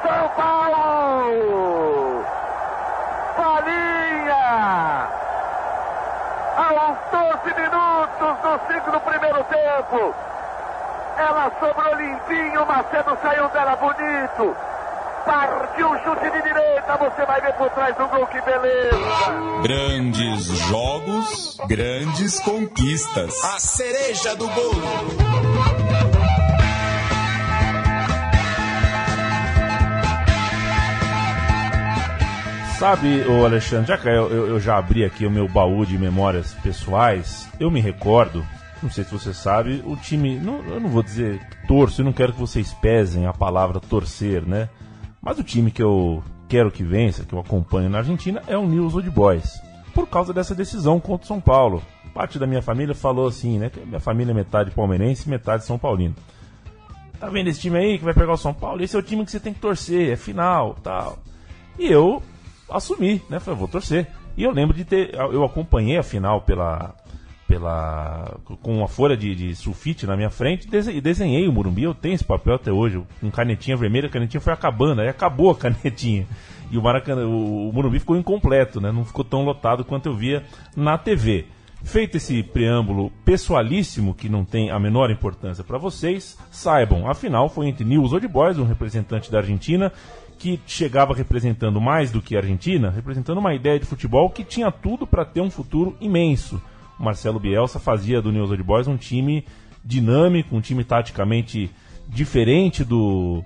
[0.02, 2.24] São Paulo!
[3.36, 5.08] Falinha!
[6.56, 6.98] Aos
[7.44, 10.14] 12 minutos do segundo primeiro tempo.
[11.16, 14.56] Ela sobrou limpinho, Macedo saiu dela bonito.
[15.26, 18.98] Partiu o chute de direita, você vai ver por trás do gol, que beleza!
[19.62, 23.44] Grandes jogos, grandes conquistas.
[23.44, 24.82] A cereja do bolo.
[32.80, 36.54] Sabe, o Alexandre, já que eu, eu, já abri aqui o meu baú de memórias
[36.54, 38.44] pessoais, eu me recordo,
[38.82, 42.12] não sei se você sabe, o time, não, eu não vou dizer torço, eu não
[42.12, 44.68] quero que vocês pesem a palavra torcer, né?
[45.22, 48.66] Mas o time que eu quero que vença, que eu acompanho na Argentina, é o
[48.66, 49.62] News Old Boys.
[49.94, 51.80] Por causa dessa decisão contra o São Paulo.
[52.12, 53.70] Parte da minha família falou assim, né?
[53.70, 56.16] Que minha família é metade palmeirense metade São Paulino.
[57.20, 58.82] Tá vendo esse time aí que vai pegar o São Paulo?
[58.82, 61.18] Esse é o time que você tem que torcer, é final, tal.
[61.78, 62.20] E eu
[62.68, 63.38] assumi, né?
[63.38, 64.08] Falei, vou torcer.
[64.36, 65.14] E eu lembro de ter.
[65.14, 66.96] Eu acompanhei a final pela.
[67.50, 71.82] Pela com uma folha de, de sulfite na minha frente e desenhei o Murumbi.
[71.82, 75.50] Eu tenho esse papel até hoje, com canetinha vermelha, a canetinha foi acabando, aí acabou
[75.50, 76.28] a canetinha.
[76.70, 78.92] E o Maracanã, o, Murumbi ficou incompleto, né?
[78.92, 80.44] Não ficou tão lotado quanto eu via
[80.76, 81.46] na TV.
[81.82, 87.48] Feito esse preâmbulo pessoalíssimo que não tem a menor importância para vocês, saibam, a final
[87.48, 89.90] foi entre News Old Boys, um representante da Argentina,
[90.38, 94.70] que chegava representando mais do que a Argentina, representando uma ideia de futebol que tinha
[94.70, 96.62] tudo para ter um futuro imenso.
[97.00, 99.44] Marcelo Bielsa fazia do News Old Boys um time
[99.84, 101.70] dinâmico, um time taticamente
[102.08, 103.42] diferente do,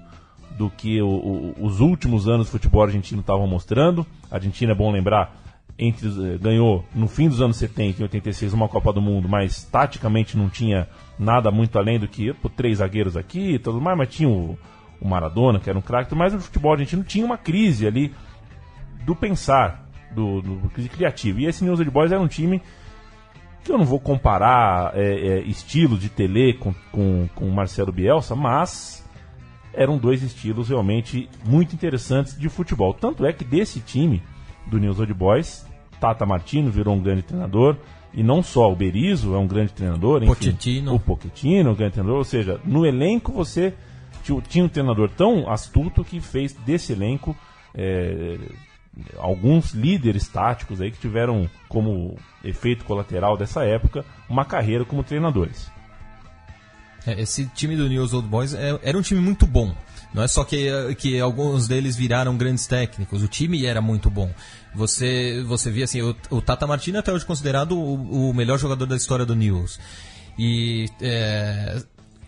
[0.59, 4.07] do que o, o, os últimos anos do futebol argentino estavam mostrando.
[4.30, 5.36] A Argentina, é bom lembrar,
[5.78, 9.64] entre, eh, ganhou no fim dos anos 70 e 86 uma Copa do Mundo, mas
[9.64, 10.88] taticamente não tinha
[11.18, 14.59] nada muito além do que pô, três zagueiros aqui e tudo mais, mas tinha o
[15.05, 18.14] o Maradona, que era um craque, mas o futebol argentino tinha uma crise ali
[19.05, 21.40] do pensar, do, do crise criativa.
[21.40, 22.62] E esse News Old Boys era um time
[23.72, 28.34] eu não vou comparar é, é, estilo de Tele com, com, com o Marcelo Bielsa,
[28.34, 29.04] mas
[29.72, 32.94] eram dois estilos realmente muito interessantes de futebol.
[32.94, 34.22] Tanto é que desse time
[34.66, 35.66] do News Old Boys,
[36.00, 37.76] Tata Martino virou um grande treinador,
[38.12, 40.94] e não só o Berizzo é um grande treinador, enfim, Pochettino.
[40.94, 43.74] o Pochettino, um grande treinador, ou seja, no elenco você
[44.22, 47.36] tinha- tinha um treinador tão astuto que fez desse elenco
[47.74, 48.38] é,
[49.18, 55.70] alguns líderes táticos aí que tiveram como efeito colateral dessa época uma carreira como treinadores.
[57.07, 59.74] É, Esse time do News Old Boys é- era um time muito bom.
[60.14, 64.09] Não é só que, eh, que alguns deles viraram grandes técnicos, o time era muito
[64.09, 64.30] bom.
[64.72, 68.59] Você, você via assim, o, o Tata Martino é até hoje considerado o, o melhor
[68.59, 69.80] jogador da história do News.
[70.38, 71.82] E é,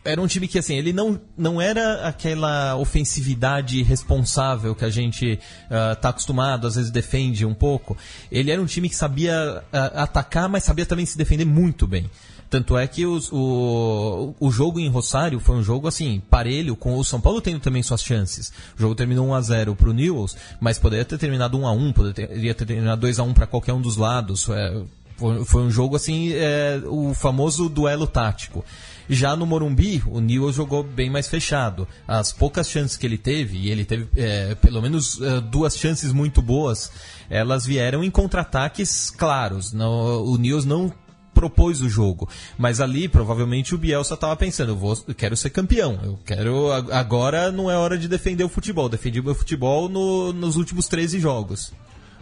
[0.06, 5.38] era um time que assim, ele não, não era aquela ofensividade responsável que a gente
[5.70, 7.96] está acostumado, às vezes defende um pouco.
[8.30, 12.10] Ele era um time que sabia ah, atacar, mas sabia também se defender muito bem.
[12.48, 16.96] Tanto é que os- o, o jogo em Rosário foi um jogo assim, parelho, com
[16.96, 18.52] o São Paulo tendo também suas chances.
[18.78, 23.34] O jogo terminou 1x0 pro Newells, mas poderia ter terminado 1x1, poderia ter terminado 2x1
[23.34, 24.48] para qualquer um dos lados.
[24.48, 24.80] É,
[25.16, 28.64] foi, foi um jogo assim, é, o famoso duelo tático.
[29.08, 31.86] Já no Morumbi, o Newell jogou bem mais fechado.
[32.08, 36.12] As poucas chances que ele teve, e ele teve é, pelo menos é, duas chances
[36.12, 36.90] muito boas,
[37.30, 39.72] elas vieram em contra-ataques claros.
[39.72, 40.92] O Newell não
[41.32, 42.28] propôs o jogo.
[42.56, 45.98] Mas ali, provavelmente, o Bielsa estava pensando, eu, vou, eu quero ser campeão.
[46.02, 46.72] Eu quero.
[46.72, 48.88] Agora não é hora de defender o futebol.
[48.88, 51.72] Defendi o meu futebol no- nos últimos 13 jogos.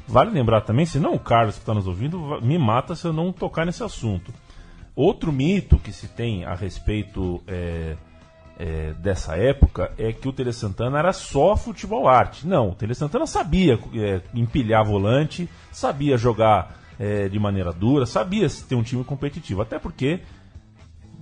[0.07, 3.13] Vale lembrar também, se não o Carlos que está nos ouvindo, me mata se eu
[3.13, 4.35] não tocar nesse assunto.
[4.97, 7.97] Outro mito que se tem a respeito é,
[8.59, 12.47] é, dessa época é que o Tele Santana era só futebol arte.
[12.47, 18.47] Não, o Tele Santana sabia é, empilhar volante, sabia jogar é, de maneira dura, sabia
[18.69, 19.63] ter um time competitivo.
[19.63, 20.21] Até porque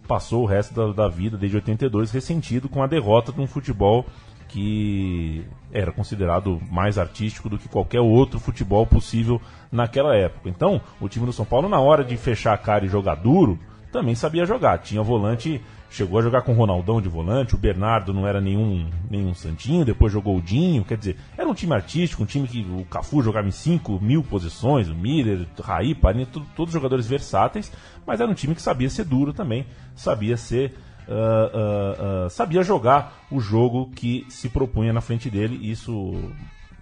[0.06, 4.04] passou o resto da, da vida, desde 82, ressentido com a derrota de um futebol
[4.52, 5.42] que
[5.72, 9.40] era considerado mais artístico do que qualquer outro futebol possível
[9.70, 10.50] naquela época.
[10.50, 13.58] Então, o time do São Paulo, na hora de fechar a cara e jogar duro,
[13.90, 14.78] também sabia jogar.
[14.78, 18.90] Tinha volante, chegou a jogar com o Ronaldão de volante, o Bernardo não era nenhum,
[19.10, 22.60] nenhum santinho, depois jogou o Dinho, quer dizer, era um time artístico, um time que
[22.60, 27.72] o Cafu jogava em 5 mil posições, o Miller, Raí, Parinha, todos jogadores versáteis,
[28.06, 30.74] mas era um time que sabia ser duro também, sabia ser
[31.08, 36.14] ah, ah, sabia jogar o jogo que se propunha na frente dele, isso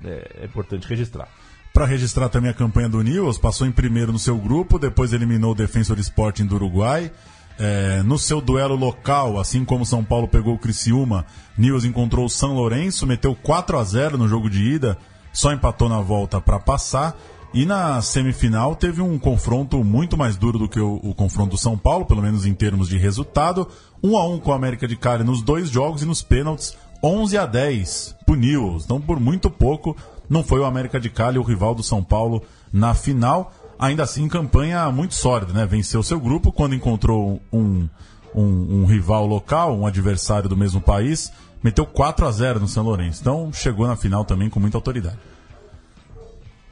[0.04, 1.28] é, é importante registrar.
[1.72, 5.52] Para registrar também a campanha do Newells, passou em primeiro no seu grupo, depois eliminou
[5.52, 7.12] o Defensor Sporting do Uruguai.
[7.58, 11.26] É, no seu duelo local, assim como São Paulo pegou o Criciúma,
[11.58, 14.96] Newells encontrou o São Lourenço, meteu 4 a 0 no jogo de ida,
[15.32, 17.14] só empatou na volta para passar.
[17.52, 21.58] E na semifinal teve um confronto muito mais duro do que o, o confronto do
[21.58, 23.66] São Paulo, pelo menos em termos de resultado.
[24.02, 27.38] 1 a 1 com a América de Cali nos dois jogos e nos pênaltis 11
[27.38, 28.84] a 10 pro Newells.
[28.84, 29.96] Então, por muito pouco,
[30.28, 32.42] não foi o América de Cali o rival do São Paulo
[32.72, 33.52] na final.
[33.78, 35.66] Ainda assim, campanha muito sólida, né?
[35.66, 37.88] Venceu seu grupo quando encontrou um,
[38.32, 41.32] um, um rival local, um adversário do mesmo país,
[41.64, 43.22] meteu 4 a 0 no São Lourenço.
[43.22, 45.18] Então, chegou na final também com muita autoridade.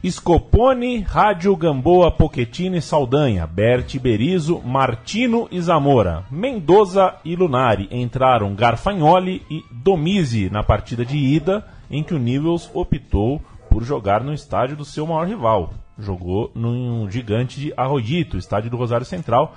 [0.07, 8.55] Scopone, Rádio Gamboa, Pochettino e Saldanha, Berti Berizo, Martino e Zamora, Mendoza e Lunari entraram
[8.55, 14.32] Garfagnoli e Domizi na partida de ida, em que o Newells optou por jogar no
[14.32, 15.74] estádio do seu maior rival.
[15.99, 19.57] Jogou num gigante de Arroyito, estádio do Rosário Central,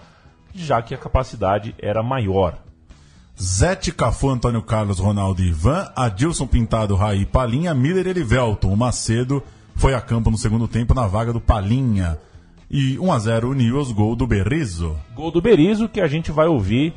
[0.56, 2.58] já que a capacidade era maior.
[3.40, 8.76] Zete, Cafu, Antônio Carlos, Ronaldo Ivan, Adilson Pintado, Raí, Palinha, Miller Elivelton.
[8.76, 9.42] Macedo
[9.82, 12.18] foi a campo no segundo tempo na vaga do Palinha.
[12.70, 14.96] E 1 a 0 o Newells, gol do Berrizo.
[15.16, 16.94] Gol do Berizo que a gente vai ouvir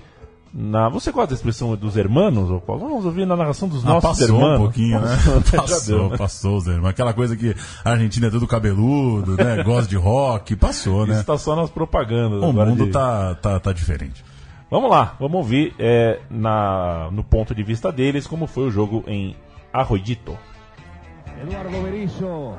[0.52, 0.88] na.
[0.90, 2.82] Você gosta da expressão dos hermanos, Paulo?
[2.88, 4.60] Vamos ouvir na narração dos Ah, nossos passou hermanos.
[4.60, 5.08] um pouquinho, né?
[5.56, 6.16] Passou, deu, né?
[6.18, 6.76] passou, Zé.
[6.76, 9.62] Mas Aquela coisa que a Argentina é tudo cabeludo, né?
[9.64, 11.14] Gosta de rock, passou, né?
[11.14, 12.40] Isso tá só nas propagandas.
[12.40, 14.22] O agora mundo de- tá, tá, tá diferente.
[14.70, 19.02] Vamos lá, vamos ouvir é, na, no ponto de vista deles como foi o jogo
[19.08, 19.34] em
[19.72, 20.36] Arroyito.
[21.42, 22.52] Eduardo Berizzo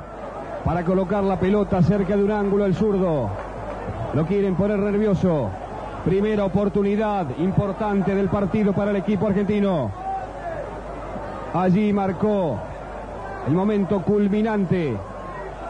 [0.65, 3.29] para colocar la pelota cerca de un ángulo al zurdo.
[4.13, 5.49] Lo quieren poner nervioso.
[6.03, 9.91] Primera oportunidad importante del partido para el equipo argentino.
[11.53, 12.57] Allí marcó
[13.47, 14.97] el momento culminante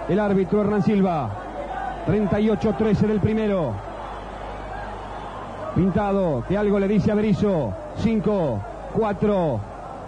[0.07, 1.29] el árbitro Hernán Silva.
[2.07, 3.73] 38-13 del primero.
[5.75, 7.73] Pintado, que algo le dice a Berizzo.
[7.97, 8.59] 5,
[8.93, 9.59] 4,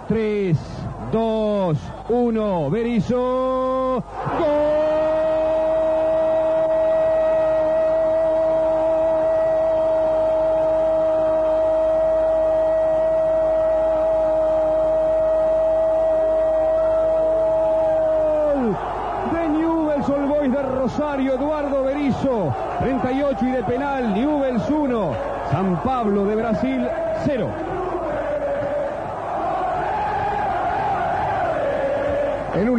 [0.08, 0.58] 3,
[1.12, 1.78] 2,
[2.10, 2.70] 1.
[2.70, 4.04] Berizzo.
[4.40, 4.77] Mario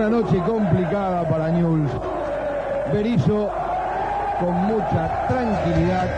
[0.08, 1.92] una noche complicada para Newell's,
[2.90, 3.50] Berizzo
[4.40, 6.08] con mucha tranquilidad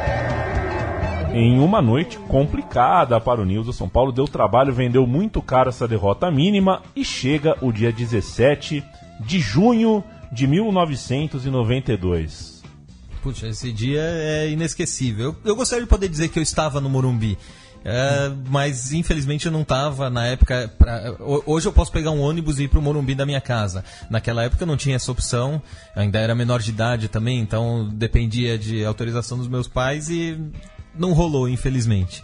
[1.33, 3.69] em uma noite complicada para o News.
[3.69, 7.93] O São Paulo deu trabalho, vendeu muito caro essa derrota mínima e chega o dia
[7.93, 8.83] 17
[9.21, 12.65] de junho de 1992.
[13.23, 15.37] Puxa, esse dia é inesquecível.
[15.45, 17.39] Eu, eu gostaria de poder dizer que eu estava no Morumbi.
[17.85, 20.71] É, mas infelizmente eu não estava na época.
[20.79, 21.15] Pra,
[21.47, 23.85] hoje eu posso pegar um ônibus e ir para o Morumbi da minha casa.
[24.11, 25.63] Naquela época eu não tinha essa opção,
[25.95, 30.39] ainda era menor de idade também, então dependia de autorização dos meus pais e
[30.95, 32.23] não rolou, infelizmente.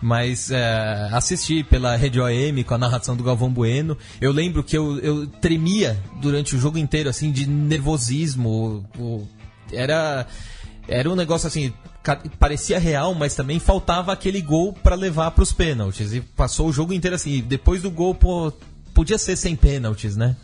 [0.00, 3.96] Mas é, assisti pela Rede OM com a narração do Galvão Bueno.
[4.20, 8.86] Eu lembro que eu, eu tremia durante o jogo inteiro, assim, de nervosismo.
[9.72, 10.26] Era,
[10.86, 11.72] era um negócio assim,
[12.38, 16.12] parecia real, mas também faltava aquele gol para levar para os pênaltis.
[16.12, 17.40] E passou o jogo inteiro assim.
[17.40, 18.52] depois do gol, pô,
[18.94, 20.36] podia ser sem pênaltis, né?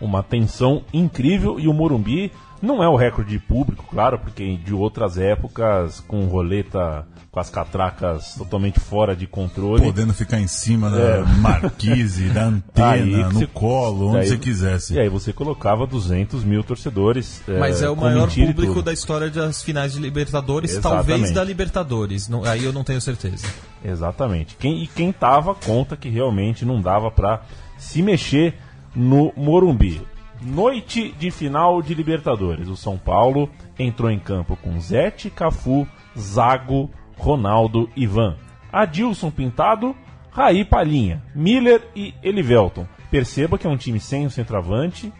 [0.00, 5.18] Uma tensão incrível e o Morumbi não é o recorde público, claro, porque de outras
[5.18, 9.82] épocas, com roleta com as catracas totalmente fora de controle.
[9.82, 11.22] Podendo ficar em cima da é.
[11.40, 14.94] marquise, da antena, no você, colo, onde você quisesse.
[14.94, 17.42] E aí você colocava 200 mil torcedores.
[17.58, 21.06] Mas é, é o maior público da história das finais de Libertadores, Exatamente.
[21.08, 22.28] talvez da Libertadores.
[22.28, 23.48] Não, aí eu não tenho certeza.
[23.84, 24.54] Exatamente.
[24.54, 27.42] Quem, e quem tava conta que realmente não dava para
[27.76, 28.54] se mexer
[28.94, 30.00] no Morumbi.
[30.40, 32.68] Noite de final de Libertadores.
[32.68, 35.84] O São Paulo entrou em campo com Zete, Cafu,
[36.16, 36.88] Zago,
[37.24, 38.36] Ronaldo, Ivan,
[38.70, 39.96] Adilson Pintado,
[40.30, 42.86] Raí Palhinha, Miller e Elivelton.
[43.10, 45.10] Perceba que é um time sem o centroavante,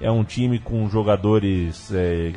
[0.00, 1.92] é um time com jogadores.
[1.94, 2.32] É,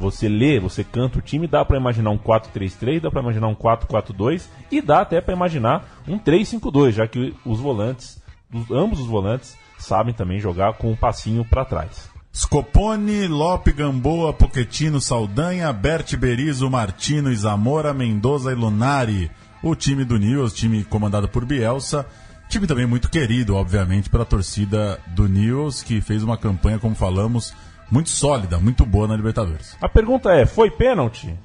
[0.00, 3.54] você lê, você canta o time, dá para imaginar um 4-3-3, dá para imaginar um
[3.54, 8.20] 4-4-2 e dá até para imaginar um 3-5-2, já que os volantes,
[8.68, 12.10] ambos os volantes, sabem também jogar com um passinho para trás.
[12.32, 19.30] Scopone, Lope, Gamboa, Poquetino, Saldanha, Bert Berizo, Martino, Zamora, Mendoza e Lunari.
[19.62, 22.06] O time do News, time comandado por Bielsa.
[22.48, 27.52] Time também muito querido, obviamente, pela torcida do News, que fez uma campanha, como falamos,
[27.90, 29.76] muito sólida, muito boa na Libertadores.
[29.80, 31.36] A pergunta é: foi pênalti?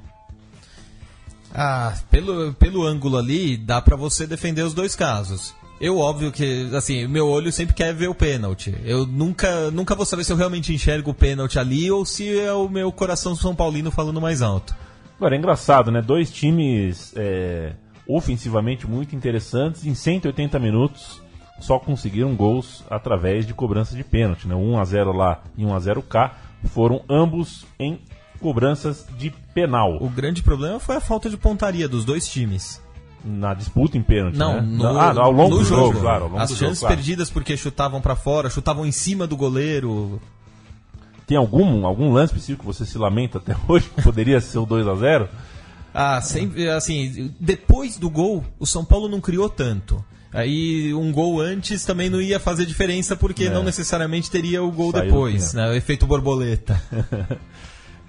[1.54, 5.56] Ah, pelo, pelo ângulo ali, dá para você defender os dois casos.
[5.80, 8.74] Eu, óbvio que, assim, meu olho sempre quer ver o pênalti.
[8.86, 12.54] Eu nunca, nunca vou saber se eu realmente enxergo o pênalti ali ou se é
[12.54, 14.76] o meu coração São Paulino falando mais alto.
[15.18, 16.02] Agora, é engraçado, né?
[16.02, 17.74] Dois times é,
[18.08, 21.22] ofensivamente muito interessantes em 180 minutos
[21.60, 24.56] só conseguiram gols através de cobrança de pênalti, né?
[24.56, 28.00] 1 a 0 lá e 1 a 0 cá foram ambos em
[28.40, 29.98] cobranças de penal.
[30.02, 32.82] O grande problema foi a falta de pontaria dos dois times
[33.26, 34.62] na disputa em pênalti, não, né?
[34.62, 36.32] no, ah, ao longo do jogo, jogo claro.
[36.38, 40.22] As chances jogo, perdidas porque chutavam para fora, chutavam em cima do goleiro.
[41.26, 43.90] Tem algum, algum lance específico que você se lamenta até hoje?
[44.04, 45.30] Poderia ser o 2 a 0
[45.92, 50.06] Ah, sempre, assim, depois do gol, o São Paulo não criou tanto.
[50.32, 53.50] Aí um gol antes também não ia fazer diferença porque é.
[53.50, 55.70] não necessariamente teria o gol Saiu depois, né?
[55.70, 56.80] O efeito borboleta.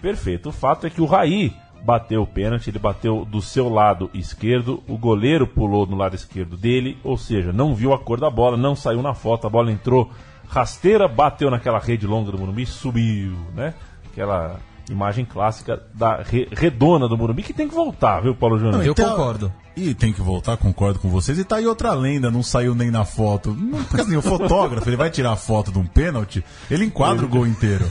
[0.03, 0.49] Perfeito.
[0.49, 1.55] O fato é que o Raí
[1.87, 6.57] bateu o pênalti, ele bateu do seu lado esquerdo, o goleiro pulou no lado esquerdo
[6.57, 9.71] dele, ou seja, não viu a cor da bola, não saiu na foto, a bola
[9.71, 10.11] entrou
[10.49, 13.73] rasteira, bateu naquela rede longa do Morumbi, subiu, né?
[14.11, 14.59] Aquela
[14.91, 18.85] imagem clássica da re redona do Morumbi que tem que voltar, viu, Paulo Júnior?
[18.85, 19.53] Eu então, concordo.
[19.77, 21.39] E tem que voltar, concordo com vocês.
[21.39, 23.53] E tá aí outra lenda, não saiu nem na foto.
[23.53, 27.27] Não, porque assim, o fotógrafo, ele vai tirar a foto de um pênalti, ele enquadra
[27.27, 27.85] o gol inteiro.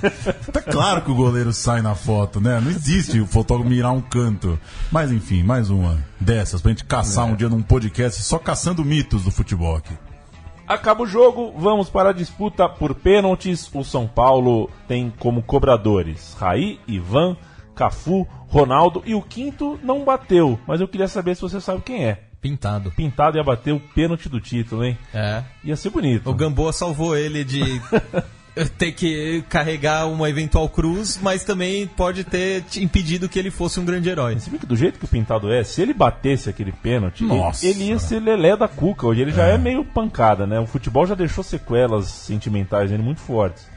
[0.51, 2.59] Tá claro que o goleiro sai na foto, né?
[2.59, 4.57] Não existe o fotógrafo mirar um canto.
[4.91, 7.31] Mas enfim, mais uma dessas pra gente caçar é.
[7.31, 9.93] um dia num podcast só caçando mitos do futebol aqui.
[10.67, 13.69] Acaba o jogo, vamos para a disputa por pênaltis.
[13.73, 17.37] O São Paulo tem como cobradores Raí, Ivan,
[17.75, 22.05] Cafu, Ronaldo e o quinto não bateu, mas eu queria saber se você sabe quem
[22.05, 22.23] é.
[22.41, 22.91] Pintado.
[22.91, 24.97] Pintado ia bater o pênalti do título, hein?
[25.13, 25.43] É.
[25.63, 26.29] Ia ser bonito.
[26.29, 27.81] O Gamboa salvou ele de
[28.77, 33.85] ter que carregar uma eventual cruz, mas também pode ter impedido que ele fosse um
[33.85, 34.39] grande herói.
[34.39, 37.65] Você viu que do jeito que o Pintado é, se ele batesse aquele pênalti, Nossa.
[37.65, 39.07] ele, ia ser lelé da cuca.
[39.07, 39.55] Hoje ele já é.
[39.55, 40.59] é meio pancada, né?
[40.59, 43.67] O futebol já deixou sequelas sentimentais nele muito fortes.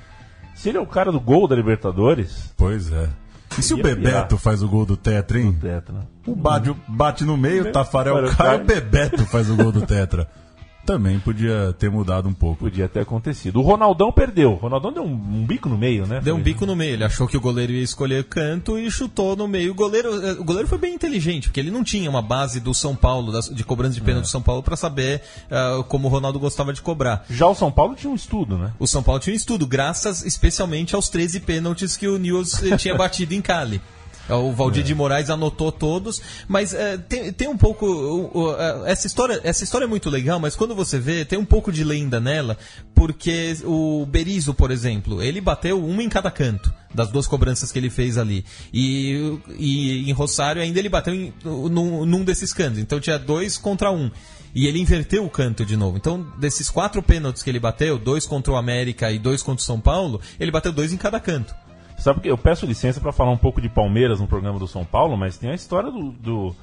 [0.54, 2.52] Se ele é o cara do gol da Libertadores.
[2.56, 3.08] Pois é.
[3.56, 5.56] E se o Bebeto faz o gol do Tetra, hein?
[5.60, 6.06] tetra.
[6.26, 10.28] O bate, bate no meio, o Tafarel cai, o Bebeto faz o gol do Tetra.
[10.89, 12.61] também podia ter mudado um pouco.
[12.64, 13.61] Podia ter acontecido.
[13.61, 14.53] O Ronaldão perdeu.
[14.53, 16.20] O Ronaldão deu um, um bico no meio, né?
[16.22, 16.95] Deu um bico no meio.
[16.95, 19.72] Ele achou que o goleiro ia escolher canto e chutou no meio.
[19.72, 22.72] O goleiro, eh, o goleiro foi bem inteligente, porque ele não tinha uma base do
[22.72, 25.20] São Paulo, das- de cobrança de pênalti do São Paulo, para saber
[25.51, 27.26] ah, como o Ronaldo gostava de cobrar.
[27.28, 28.72] Já o São Paulo tinha um estudo, né?
[28.78, 32.76] O São Paulo tinha um estudo, graças especialmente aos 13 pênaltis que o News eh,
[32.78, 33.80] tinha batido em Cali.
[34.28, 38.56] Eh, O Valdir de Moraes anotou todos, mas eh, tem, tem um pouco.
[38.58, 41.72] eh, essa, história, essa história é muito legal, mas quando você vê, tem um pouco
[41.72, 42.56] de lenda nela,
[42.94, 47.78] porque o Berizzo, por exemplo, ele bateu uma em cada canto das duas cobranças que
[47.78, 48.44] ele fez ali.
[48.72, 53.56] E, e em Rosário ainda ele bateu em, num, num desses cantos, então tinha dois
[53.56, 54.10] contra um.
[54.54, 55.98] E ele inverteu o canto de novo.
[55.98, 59.64] Então, desses quatro pênaltis que ele bateu, dois contra o América e dois contra o
[59.64, 61.54] São Paulo, ele bateu dois em cada canto.
[61.99, 64.84] Sabe que eu peço licença para falar um pouco de Palmeiras no programa do São
[64.84, 66.57] Paulo, mas tem a história do, do,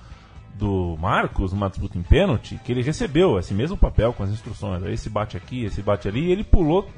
[0.54, 4.82] do Marcos numa disputa em pênalti, que ele recebeu esse mesmo papel com as instruções.
[4.82, 6.90] Aí Esse bate aqui, esse bate ali, e ele pulou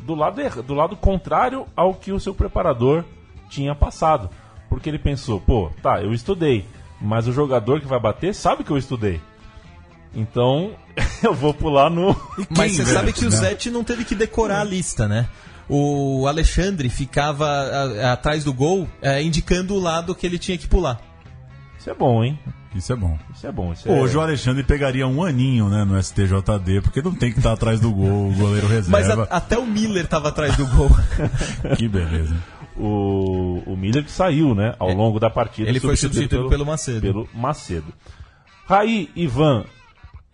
[0.00, 3.02] do lado, do lado contrário ao que o seu preparador
[3.48, 4.28] tinha passado.
[4.68, 6.66] Porque ele pensou, pô, tá, eu estudei,
[7.00, 9.20] mas o jogador que vai bater sabe que eu estudei.
[10.14, 10.72] Então,
[11.22, 12.14] eu vou pular no.
[12.56, 13.30] Mas você sabe que o?
[13.30, 15.28] Zete não teve que decorar a lista, né?
[15.68, 20.66] O Alexandre ficava a- atrás do gol, eh, indicando o lado que ele tinha que
[20.68, 21.00] pular.
[21.78, 22.38] Isso é bom, hein?
[22.74, 23.18] Isso é bom.
[23.34, 23.72] Isso é bom.
[23.72, 24.18] Isso Hoje é...
[24.18, 27.90] o Alexandre pegaria um aninho né, no STJD, porque não tem que estar atrás do
[27.90, 29.26] gol, o goleiro Mas reserva.
[29.30, 30.90] a- até o Miller estava atrás do gol.
[31.78, 32.36] Que beleza.
[32.76, 35.68] o, o Miller que saiu, né, ao longo da partida.
[35.68, 37.00] É, ele foi substituído pelo Macedo.
[37.00, 37.92] Pelo Macedo.
[38.66, 39.64] Raí, Ivan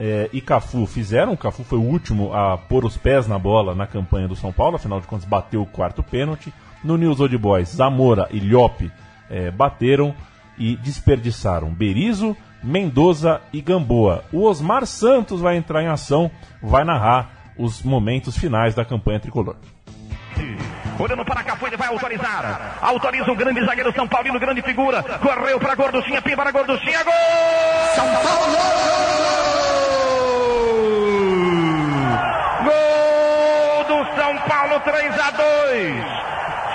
[0.05, 1.33] eh, e Cafu fizeram.
[1.33, 4.53] O Cafu foi o último a pôr os pés na bola na campanha do São
[4.53, 6.53] Paulo, afinal de contas bateu o quarto pênalti.
[6.83, 8.91] No News Old Boys, Zamora e Lhope
[9.31, 10.13] eh, bateram
[10.59, 14.25] e desperdiçaram Berizo, Mendoza e Gamboa.
[14.33, 16.29] O Osmar Santos vai entrar em ação,
[16.61, 19.55] vai narrar os momentos finais da campanha tricolor.
[20.99, 22.79] Olhando para Cafu, ele vai autorizar.
[22.83, 25.01] Autoriza o grande zagueiro São Paulino, grande figura.
[25.21, 27.05] Correu para Gorduchinha, pim para Gorduchinha.
[27.05, 27.13] Gol!
[27.95, 29.52] São Paulo!
[34.49, 36.23] Paulo, 3 a 2.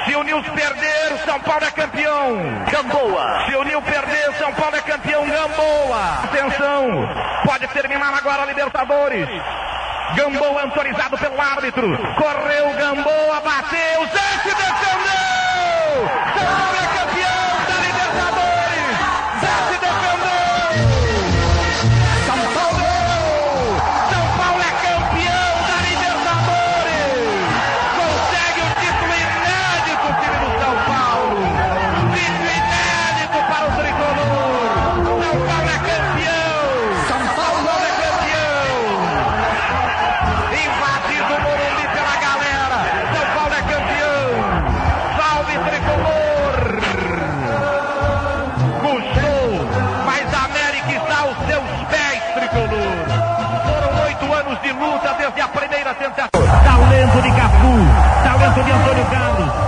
[0.05, 2.38] Se o Nils perder, São Paulo é campeão.
[2.72, 3.45] Gamboa.
[3.45, 5.28] Se o Nil perder, São Paulo é campeão.
[5.28, 6.24] Gamboa.
[6.24, 7.09] Atenção.
[7.45, 9.28] Pode terminar agora a Libertadores.
[10.15, 11.97] Gamboa autorizado pelo árbitro.
[12.15, 14.07] Correu Gamboa, bateu.
[14.07, 16.07] Zé se defendeu.
[55.88, 56.48] Primeira tentativa.
[56.64, 57.78] Talento de Cafu,
[58.24, 59.68] talento de Antônio Carlos.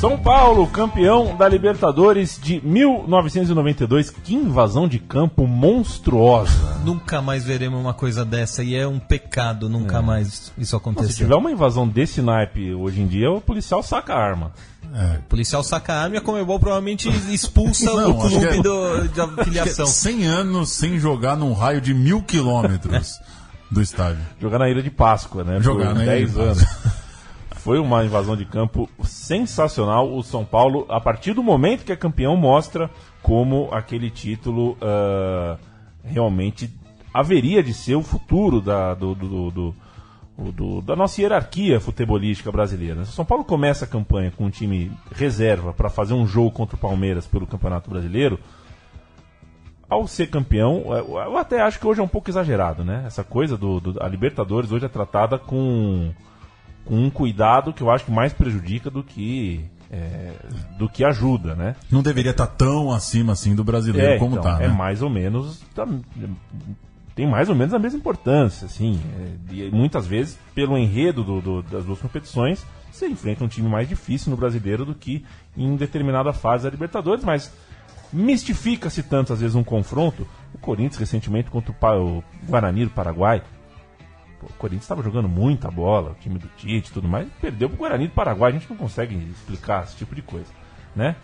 [0.00, 4.08] São Paulo, campeão da Libertadores de 1992.
[4.10, 6.78] Que invasão de campo monstruosa.
[6.84, 10.76] nunca mais veremos uma coisa dessa e é um pecado nunca mais isso Não, se
[10.76, 11.12] acontecer.
[11.14, 14.52] tiver uma invasão desse naipe hoje em dia, o policial saca a arma.
[15.18, 19.02] O policial saca a arma e a Comebol provavelmente expulsa Não, o clube é- do,
[19.02, 19.86] de que é afiliação.
[19.86, 23.20] 100 anos sem jogar num raio de mil quilômetros
[23.70, 24.22] do estádio.
[24.40, 25.60] Jogar na Ilha de Páscoa, né?
[25.60, 26.64] Jogar por na Ilha 10 de anos.
[27.56, 30.16] Foi uma invasão de campo sensacional.
[30.16, 32.90] O São Paulo, a partir do momento que é campeão, mostra
[33.22, 35.56] como aquele título ah,
[36.02, 36.70] realmente
[37.12, 39.74] haveria de ser o futuro da, do, do- do-
[40.52, 43.04] do- da nossa hierarquia futebolística brasileira.
[43.04, 46.50] Se o São Paulo começa a campanha com um time reserva para fazer um jogo
[46.52, 48.38] contra o Palmeiras pelo Campeonato Brasileiro,
[49.90, 53.02] ao ser campeão, eu eu até acho que hoje é um pouco exagerado, né?
[53.06, 56.12] Essa coisa do, do- a Libertadores hoje é tratada com,
[56.84, 60.32] com um cuidado que eu acho que mais prejudica do que é,
[60.78, 61.74] do que ajuda, né?
[61.90, 64.72] Não deveria estar tão acima assim do brasileiro É, como então, tá, é né?
[64.74, 65.86] mais ou menos tá-
[67.14, 69.00] tem mais ou menos a mesma importância, assim.
[69.50, 73.68] é, e muitas vezes pelo enredo do- do- das duas competições você enfrenta um time
[73.68, 75.24] mais difícil no brasileiro do que
[75.56, 77.52] em determinada fase da Libertadores, mas
[78.12, 80.26] mistifica-se tanto às vezes um confronto.
[80.54, 83.42] O Corinthians recentemente contra o, o Guarani do Paraguai.
[84.40, 87.68] Pô, o Corinthians estava jogando muita bola, o time do Tite e tudo mais, perdeu
[87.68, 88.50] pro Guarani do Paraguai.
[88.50, 90.50] A gente não consegue explicar esse tipo de coisa,
[90.96, 91.16] né?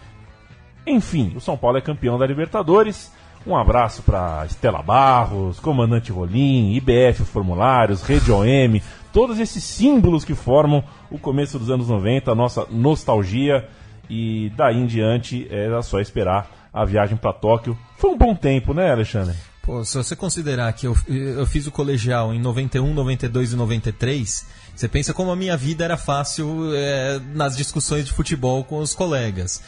[0.87, 3.13] Enfim, o São Paulo é campeão da Libertadores.
[3.47, 8.81] Um abraço para Estela Barros, Comandante Rolim, IBF Formulários, Rede OM,
[9.13, 13.69] todos esses símbolos que formam o começo dos anos 90, a nossa nostalgia.
[14.11, 17.77] E daí em diante era só esperar a viagem para Tóquio.
[17.97, 19.35] Foi um bom tempo, né, Alexandre?
[19.63, 24.47] Pô, se você considerar que eu, eu fiz o colegial em 91, 92 e 93,
[24.75, 28.95] você pensa como a minha vida era fácil é, nas discussões de futebol com os
[28.95, 29.63] colegas.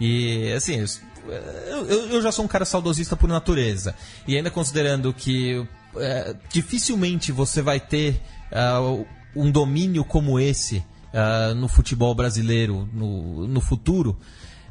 [0.00, 0.82] E assim,
[1.68, 3.94] eu, eu, já sou um cara saudosista por natureza.
[4.26, 5.64] E ainda considerando que
[5.96, 9.06] é, dificilmente você vai ter uh,
[9.36, 14.18] um domínio como esse uh, no futebol brasileiro no, no futuro,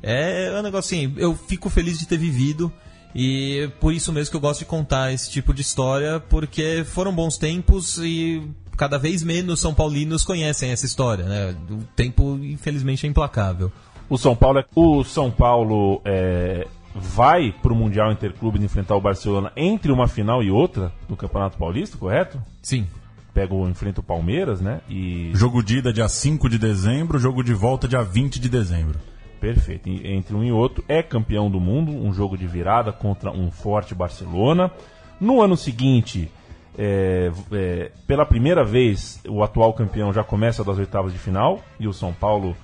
[0.04, 2.72] é um negócio assim, eu fico feliz de ter vivido.
[3.16, 7.14] E por isso mesmo que eu gosto de contar esse tipo de história, porque foram
[7.14, 8.42] bons tempos e
[8.76, 11.56] cada vez menos São Paulinos conhecem essa história, né?
[11.70, 13.72] O tempo, infelizmente, é implacável.
[14.10, 19.02] O São Paulo, é, o São Paulo é, vai para o Mundial Interclube enfrentar o
[19.02, 22.42] Barcelona entre uma final e outra do Campeonato Paulista, correto?
[22.62, 22.88] Sim.
[23.34, 24.82] Pega o enfrenta o Palmeiras, né?
[24.90, 29.00] E jogo de ida dia 5 de dezembro, jogo de volta dia 20 de dezembro.
[29.44, 29.90] Perfeito.
[29.90, 33.94] Entre um e outro é campeão do mundo, um jogo de virada contra um forte
[33.94, 34.72] Barcelona.
[35.20, 36.32] No ano seguinte,
[36.78, 41.90] é, é, pela primeira vez, o atual campeão já começa das oitavas de final e
[41.90, 42.56] o São Paulo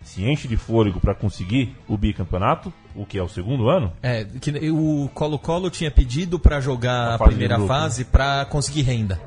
[0.00, 3.92] se enche de fôlego para conseguir o bicampeonato, o que é o segundo ano.
[4.02, 9.20] É, que o Colo-Colo tinha pedido para jogar a, a primeira fase para conseguir renda.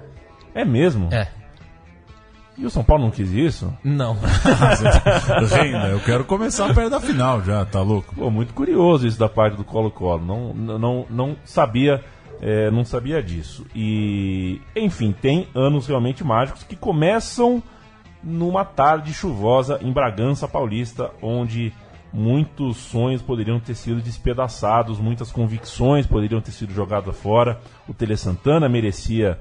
[0.56, 1.10] É mesmo?
[1.14, 1.39] É.
[2.60, 3.74] E o São Paulo não quis isso?
[3.82, 4.18] Não.
[5.50, 8.14] renda, eu quero começar perto da final já, tá louco?
[8.14, 10.26] Pô, muito curioso isso da parte do Colo-Colo.
[10.26, 12.04] Não, não, não sabia.
[12.42, 13.66] É, não sabia disso.
[13.74, 17.64] E, enfim, tem anos realmente mágicos que começam
[18.22, 21.72] numa tarde chuvosa em Bragança Paulista, onde
[22.12, 27.62] muitos sonhos poderiam ter sido despedaçados, muitas convicções poderiam ter sido jogadas fora.
[27.88, 29.40] O Tele Santana merecia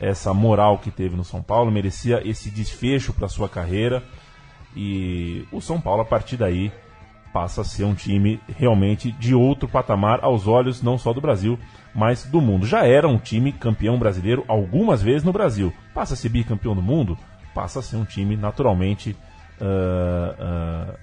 [0.00, 4.02] essa moral que teve no São Paulo, merecia esse desfecho para sua carreira.
[4.76, 6.70] E o São Paulo, a partir daí,
[7.32, 11.58] passa a ser um time realmente de outro patamar aos olhos não só do Brasil,
[11.94, 12.66] mas do mundo.
[12.66, 15.72] Já era um time campeão brasileiro algumas vezes no Brasil.
[15.94, 17.18] Passa a ser bicampeão do mundo?
[17.58, 19.16] passa a ser um time naturalmente
[19.60, 20.98] uh, uh,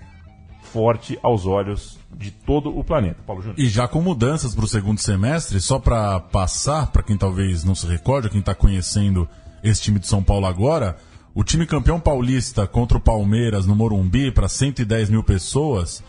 [0.75, 3.23] forte aos olhos de todo o planeta.
[3.25, 3.57] Paulo Júnior.
[3.57, 7.73] E já com mudanças para o segundo semestre, só para passar, para quem talvez não
[7.73, 9.25] se recorde, quem está conhecendo
[9.63, 10.97] esse time de São Paulo agora,
[11.33, 16.03] o time campeão paulista contra o Palmeiras no Morumbi para 110 mil pessoas.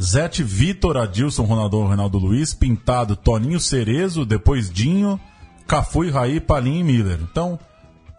[0.00, 5.18] Zete Vitor, Adilson, Ronaldo, Ronaldo Luiz, Pintado, Toninho Cerezo, depois Dinho,
[5.66, 7.18] Cafu e Raí, Palim e Miller.
[7.22, 7.58] Então,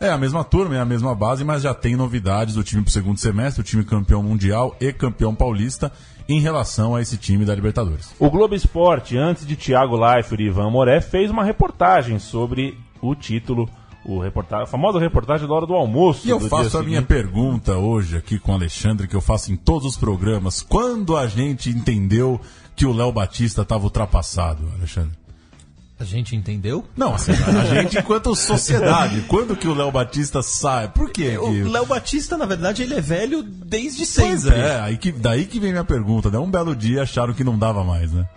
[0.07, 2.89] é a mesma turma, é a mesma base, mas já tem novidades do time para
[2.89, 5.91] o segundo semestre, o time campeão mundial e campeão paulista
[6.27, 8.13] em relação a esse time da Libertadores.
[8.19, 13.15] O Globo Esporte, antes de Thiago Leifert e Ivan Moré, fez uma reportagem sobre o
[13.15, 13.69] título
[14.05, 16.27] o reportagem, a famosa reportagem da hora do almoço.
[16.27, 19.55] E eu faço a minha pergunta hoje aqui com o Alexandre, que eu faço em
[19.55, 20.61] todos os programas.
[20.61, 22.39] Quando a gente entendeu
[22.75, 25.22] que o Léo Batista estava ultrapassado, Alexandre?
[25.99, 26.83] A gente entendeu?
[26.97, 29.21] Não, assim, a gente enquanto sociedade.
[29.29, 30.87] Quando que o Léo Batista sai?
[30.89, 31.37] Por quê?
[31.37, 34.53] O Léo Batista, na verdade, ele é velho desde sempre.
[34.53, 36.37] É, aí que, daí que vem minha pergunta, né?
[36.39, 38.27] Um belo dia acharam que não dava mais, né?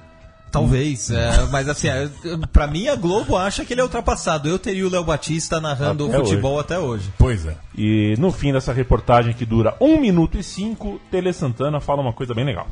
[0.51, 2.09] Talvez, é, mas assim, é,
[2.51, 4.49] para mim a Globo acha que ele é ultrapassado.
[4.49, 6.61] Eu teria o Léo Batista narrando até futebol hoje.
[6.61, 7.13] até hoje.
[7.19, 7.57] Pois é.
[7.77, 12.13] E no fim dessa reportagem que dura 1 minuto e 5, Tele Santana fala uma
[12.13, 12.67] coisa bem legal.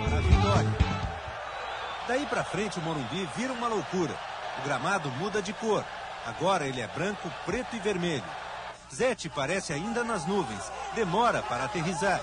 [0.00, 0.89] Maravilhosa.
[2.10, 4.12] Daí para frente o Morumbi vira uma loucura.
[4.58, 5.84] O gramado muda de cor.
[6.26, 8.24] Agora ele é branco, preto e vermelho.
[8.92, 10.72] Zete parece ainda nas nuvens.
[10.92, 12.20] Demora para aterrizar.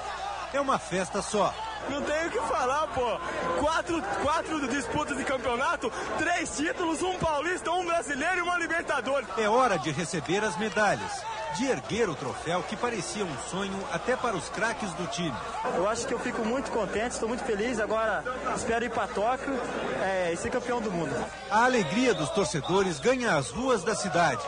[0.51, 1.53] É uma festa só.
[1.89, 3.17] Não tenho o que falar, pô.
[3.61, 9.29] Quatro, quatro disputas de campeonato, três títulos, um paulista, um brasileiro e uma Libertadores.
[9.37, 11.23] É hora de receber as medalhas
[11.57, 15.35] de erguer o troféu que parecia um sonho até para os craques do time.
[15.75, 17.79] Eu acho que eu fico muito contente, estou muito feliz.
[17.79, 18.23] Agora
[18.55, 19.53] espero ir para Tóquio
[20.01, 21.13] é, e ser campeão do mundo.
[21.49, 24.41] A alegria dos torcedores ganha as ruas da cidade.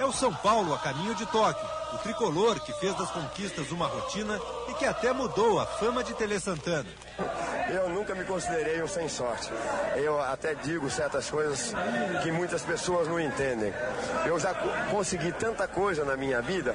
[0.00, 3.86] É o São Paulo a caminho de Tóquio, o tricolor que fez das conquistas uma
[3.86, 4.38] rotina
[4.78, 6.86] que até mudou a fama de Tele Santana.
[7.68, 9.50] Eu nunca me considerei um sem sorte.
[9.96, 11.74] Eu até digo certas coisas
[12.22, 13.72] que muitas pessoas não entendem.
[14.24, 14.54] Eu já
[14.90, 16.74] consegui tanta coisa na minha vida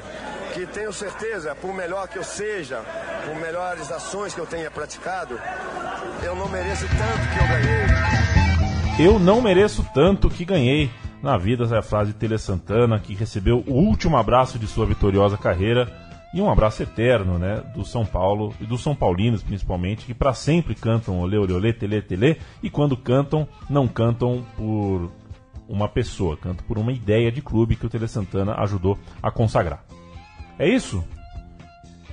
[0.53, 2.83] que tenho certeza, por melhor que eu seja,
[3.25, 5.39] por melhores ações que eu tenha praticado,
[6.21, 9.13] eu não mereço tanto que eu ganhei.
[9.13, 10.91] Eu não mereço tanto que ganhei
[11.23, 14.67] na vida, essa é a frase de Tele Santana, que recebeu o último abraço de
[14.67, 16.02] sua vitoriosa carreira
[16.33, 20.33] E um abraço eterno, né, do São Paulo e dos São Paulinos principalmente, que para
[20.33, 25.11] sempre cantam olê, olê, olê, tele, tele, e quando cantam, não cantam por
[25.67, 29.85] uma pessoa, cantam por uma ideia de clube que o Tele Santana ajudou a consagrar.
[30.57, 31.03] É isso?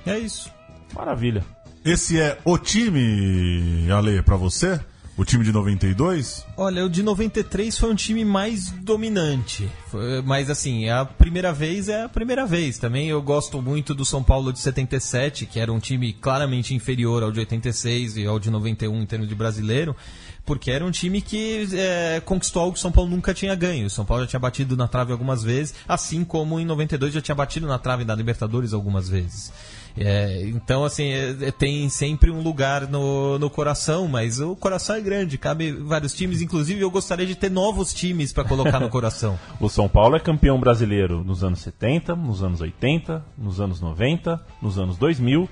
[0.05, 0.51] É isso.
[0.95, 1.43] Maravilha.
[1.83, 4.79] Esse é o time, Ale, para você?
[5.21, 6.47] O time de 92?
[6.57, 9.69] Olha, o de 93 foi um time mais dominante.
[9.85, 12.79] Foi, mas assim, a primeira vez é a primeira vez.
[12.79, 17.21] Também eu gosto muito do São Paulo de 77, que era um time claramente inferior
[17.21, 19.95] ao de 86 e ao de 91 em termos de brasileiro
[20.43, 23.85] porque era um time que é, conquistou algo que o São Paulo nunca tinha ganho.
[23.85, 27.21] O São Paulo já tinha batido na trave algumas vezes, assim como em 92 já
[27.21, 29.51] tinha batido na trave da Libertadores algumas vezes.
[29.97, 34.95] É, então, assim, é, é, tem sempre um lugar no, no coração, mas o coração
[34.95, 36.41] é grande, cabe vários times.
[36.41, 39.37] Inclusive, eu gostaria de ter novos times para colocar no coração.
[39.59, 44.39] o São Paulo é campeão brasileiro nos anos 70, nos anos 80, nos anos 90,
[44.61, 45.49] nos anos 2000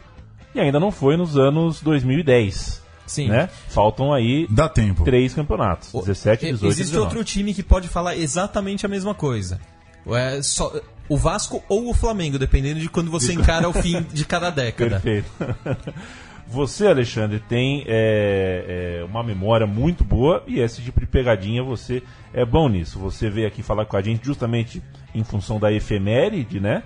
[0.54, 2.82] e ainda não foi nos anos 2010.
[3.06, 3.28] Sim.
[3.28, 3.50] Né?
[3.70, 5.04] Faltam aí Dá tempo.
[5.04, 7.06] três campeonatos: 17, 18 Existe 19.
[7.08, 9.60] outro time que pode falar exatamente a mesma coisa.
[10.08, 10.72] É só,
[11.10, 15.00] o Vasco ou o Flamengo, dependendo de quando você encara o fim de cada década.
[15.00, 15.30] Perfeito.
[16.52, 22.02] Você, Alexandre, tem é, é, uma memória muito boa e esse tipo de pegadinha você
[22.34, 22.98] é bom nisso.
[22.98, 24.82] Você veio aqui falar com a gente justamente
[25.14, 26.82] em função da efeméride, né?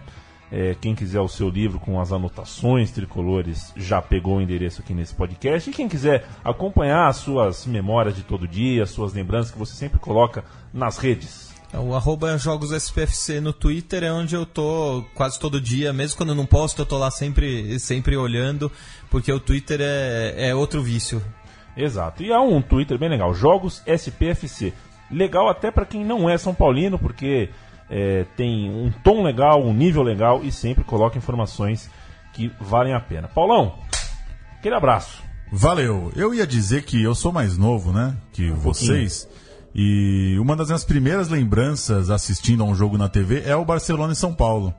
[0.52, 4.94] É, quem quiser o seu livro com as anotações tricolores já pegou o endereço aqui
[4.94, 5.70] nesse podcast.
[5.70, 9.74] E quem quiser acompanhar as suas memórias de todo dia, as suas lembranças que você
[9.74, 10.44] sempre coloca
[10.74, 15.92] nas redes, o arroba Jogos SPFC no Twitter é onde eu tô quase todo dia,
[15.92, 18.72] mesmo quando eu não posto, eu tô lá sempre, sempre olhando,
[19.10, 21.22] porque o Twitter é, é outro vício.
[21.76, 22.22] Exato.
[22.22, 24.74] E há um Twitter bem legal, Jogos SPFC.
[25.12, 27.50] Legal até para quem não é São Paulino, porque
[27.90, 31.90] é, tem um tom legal, um nível legal e sempre coloca informações
[32.34, 33.28] que valem a pena.
[33.28, 33.80] Paulão,
[34.58, 35.24] aquele abraço.
[35.52, 36.12] Valeu.
[36.16, 38.16] Eu ia dizer que eu sou mais novo, né?
[38.32, 39.26] Que um vocês.
[39.26, 39.43] Pouquinho.
[39.76, 44.14] E uma das minhas primeiras lembranças assistindo a um jogo na TV é o Barcelona
[44.14, 44.74] e São Paulo.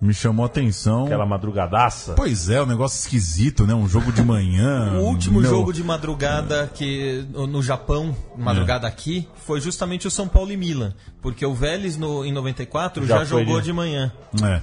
[0.00, 1.06] Me chamou a atenção.
[1.06, 2.12] Aquela madrugadaça?
[2.14, 3.74] Pois é, um negócio esquisito, né?
[3.74, 4.92] Um jogo de manhã.
[5.00, 5.48] o último meu...
[5.48, 8.90] jogo de madrugada que no Japão, madrugada é.
[8.90, 10.92] aqui, foi justamente o São Paulo e Milan.
[11.22, 14.12] Porque o Vélez no, em 94 já, já jogou de manhã.
[14.42, 14.60] É.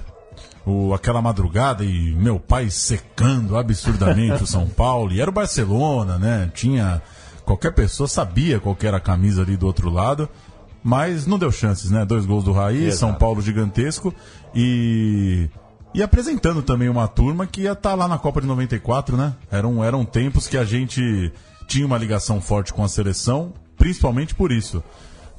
[0.64, 5.12] O, aquela madrugada e meu pai secando absurdamente o São Paulo.
[5.12, 6.50] E era o Barcelona, né?
[6.54, 7.02] Tinha
[7.44, 10.28] qualquer pessoa sabia qual era a camisa ali do outro lado,
[10.82, 12.04] mas não deu chances, né?
[12.04, 12.98] Dois gols do Raí, Exato.
[12.98, 14.14] São Paulo gigantesco
[14.54, 15.48] e
[15.94, 19.32] e apresentando também uma turma que ia estar tá lá na Copa de 94, né?
[19.48, 21.32] Eram, eram tempos que a gente
[21.68, 24.82] tinha uma ligação forte com a seleção, principalmente por isso.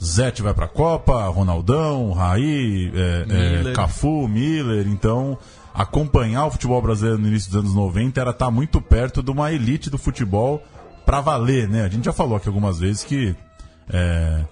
[0.01, 5.37] Zete vai para a Copa, Ronaldão, Raí, é, é, Cafu, Miller, então
[5.73, 9.29] acompanhar o futebol brasileiro no início dos anos 90 era estar tá muito perto de
[9.29, 10.63] uma elite do futebol
[11.05, 11.83] para valer, né?
[11.83, 13.35] A gente já falou aqui algumas vezes que
[13.91, 14.43] é,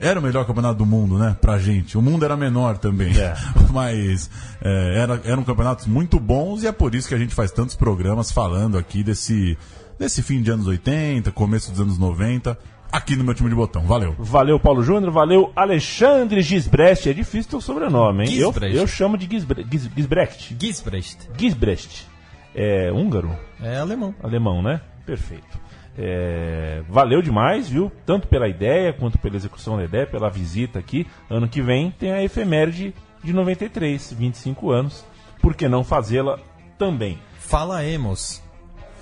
[0.00, 1.36] era o melhor campeonato do mundo, né?
[1.40, 1.98] Pra gente.
[1.98, 3.16] O mundo era menor também.
[3.18, 3.34] É.
[3.70, 4.30] Mas
[4.62, 7.76] é, era, eram campeonatos muito bons e é por isso que a gente faz tantos
[7.76, 9.58] programas falando aqui desse,
[9.98, 12.58] desse fim de anos 80, começo dos anos 90.
[12.92, 13.82] Aqui no meu time de botão.
[13.82, 14.16] Valeu.
[14.18, 15.12] Valeu, Paulo Júnior.
[15.12, 17.08] Valeu, Alexandre Gisbrecht.
[17.08, 18.36] É difícil o sobrenome, hein?
[18.36, 20.56] Eu, eu chamo de Gisbre, Gis, Gisbrecht.
[20.58, 21.30] Gisbrecht.
[21.38, 22.08] Gisbrecht.
[22.52, 23.30] É húngaro?
[23.62, 24.12] É alemão.
[24.20, 24.80] Alemão, né?
[25.06, 25.69] Perfeito.
[25.98, 27.90] É, valeu demais, viu?
[28.06, 31.06] Tanto pela ideia quanto pela execução da ideia, pela visita aqui.
[31.28, 35.04] Ano que vem tem a efeméride de 93, 25 anos.
[35.40, 36.38] Por que não fazê-la
[36.78, 37.18] também?
[37.38, 38.42] Fala Emos.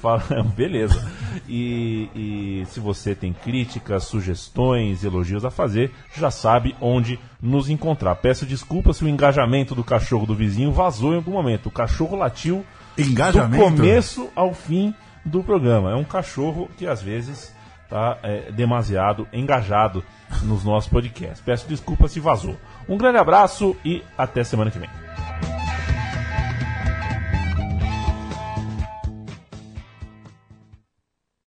[0.01, 0.23] Fala,
[0.57, 1.11] beleza.
[1.49, 8.15] E, e, se você tem críticas, sugestões, elogios a fazer, já sabe onde nos encontrar.
[8.17, 11.67] Peço desculpas se o engajamento do cachorro do vizinho vazou em algum momento.
[11.67, 12.65] O cachorro latiu
[12.97, 13.65] engajamento?
[13.65, 14.95] do começo ao fim
[15.29, 15.93] do programa.
[15.93, 20.05] É um cachorro que às vezes está é, demasiado engajado
[20.43, 21.41] nos nossos podcasts.
[21.41, 22.57] Peço desculpas se vazou.
[22.89, 25.08] Um grande abraço e até semana que vem.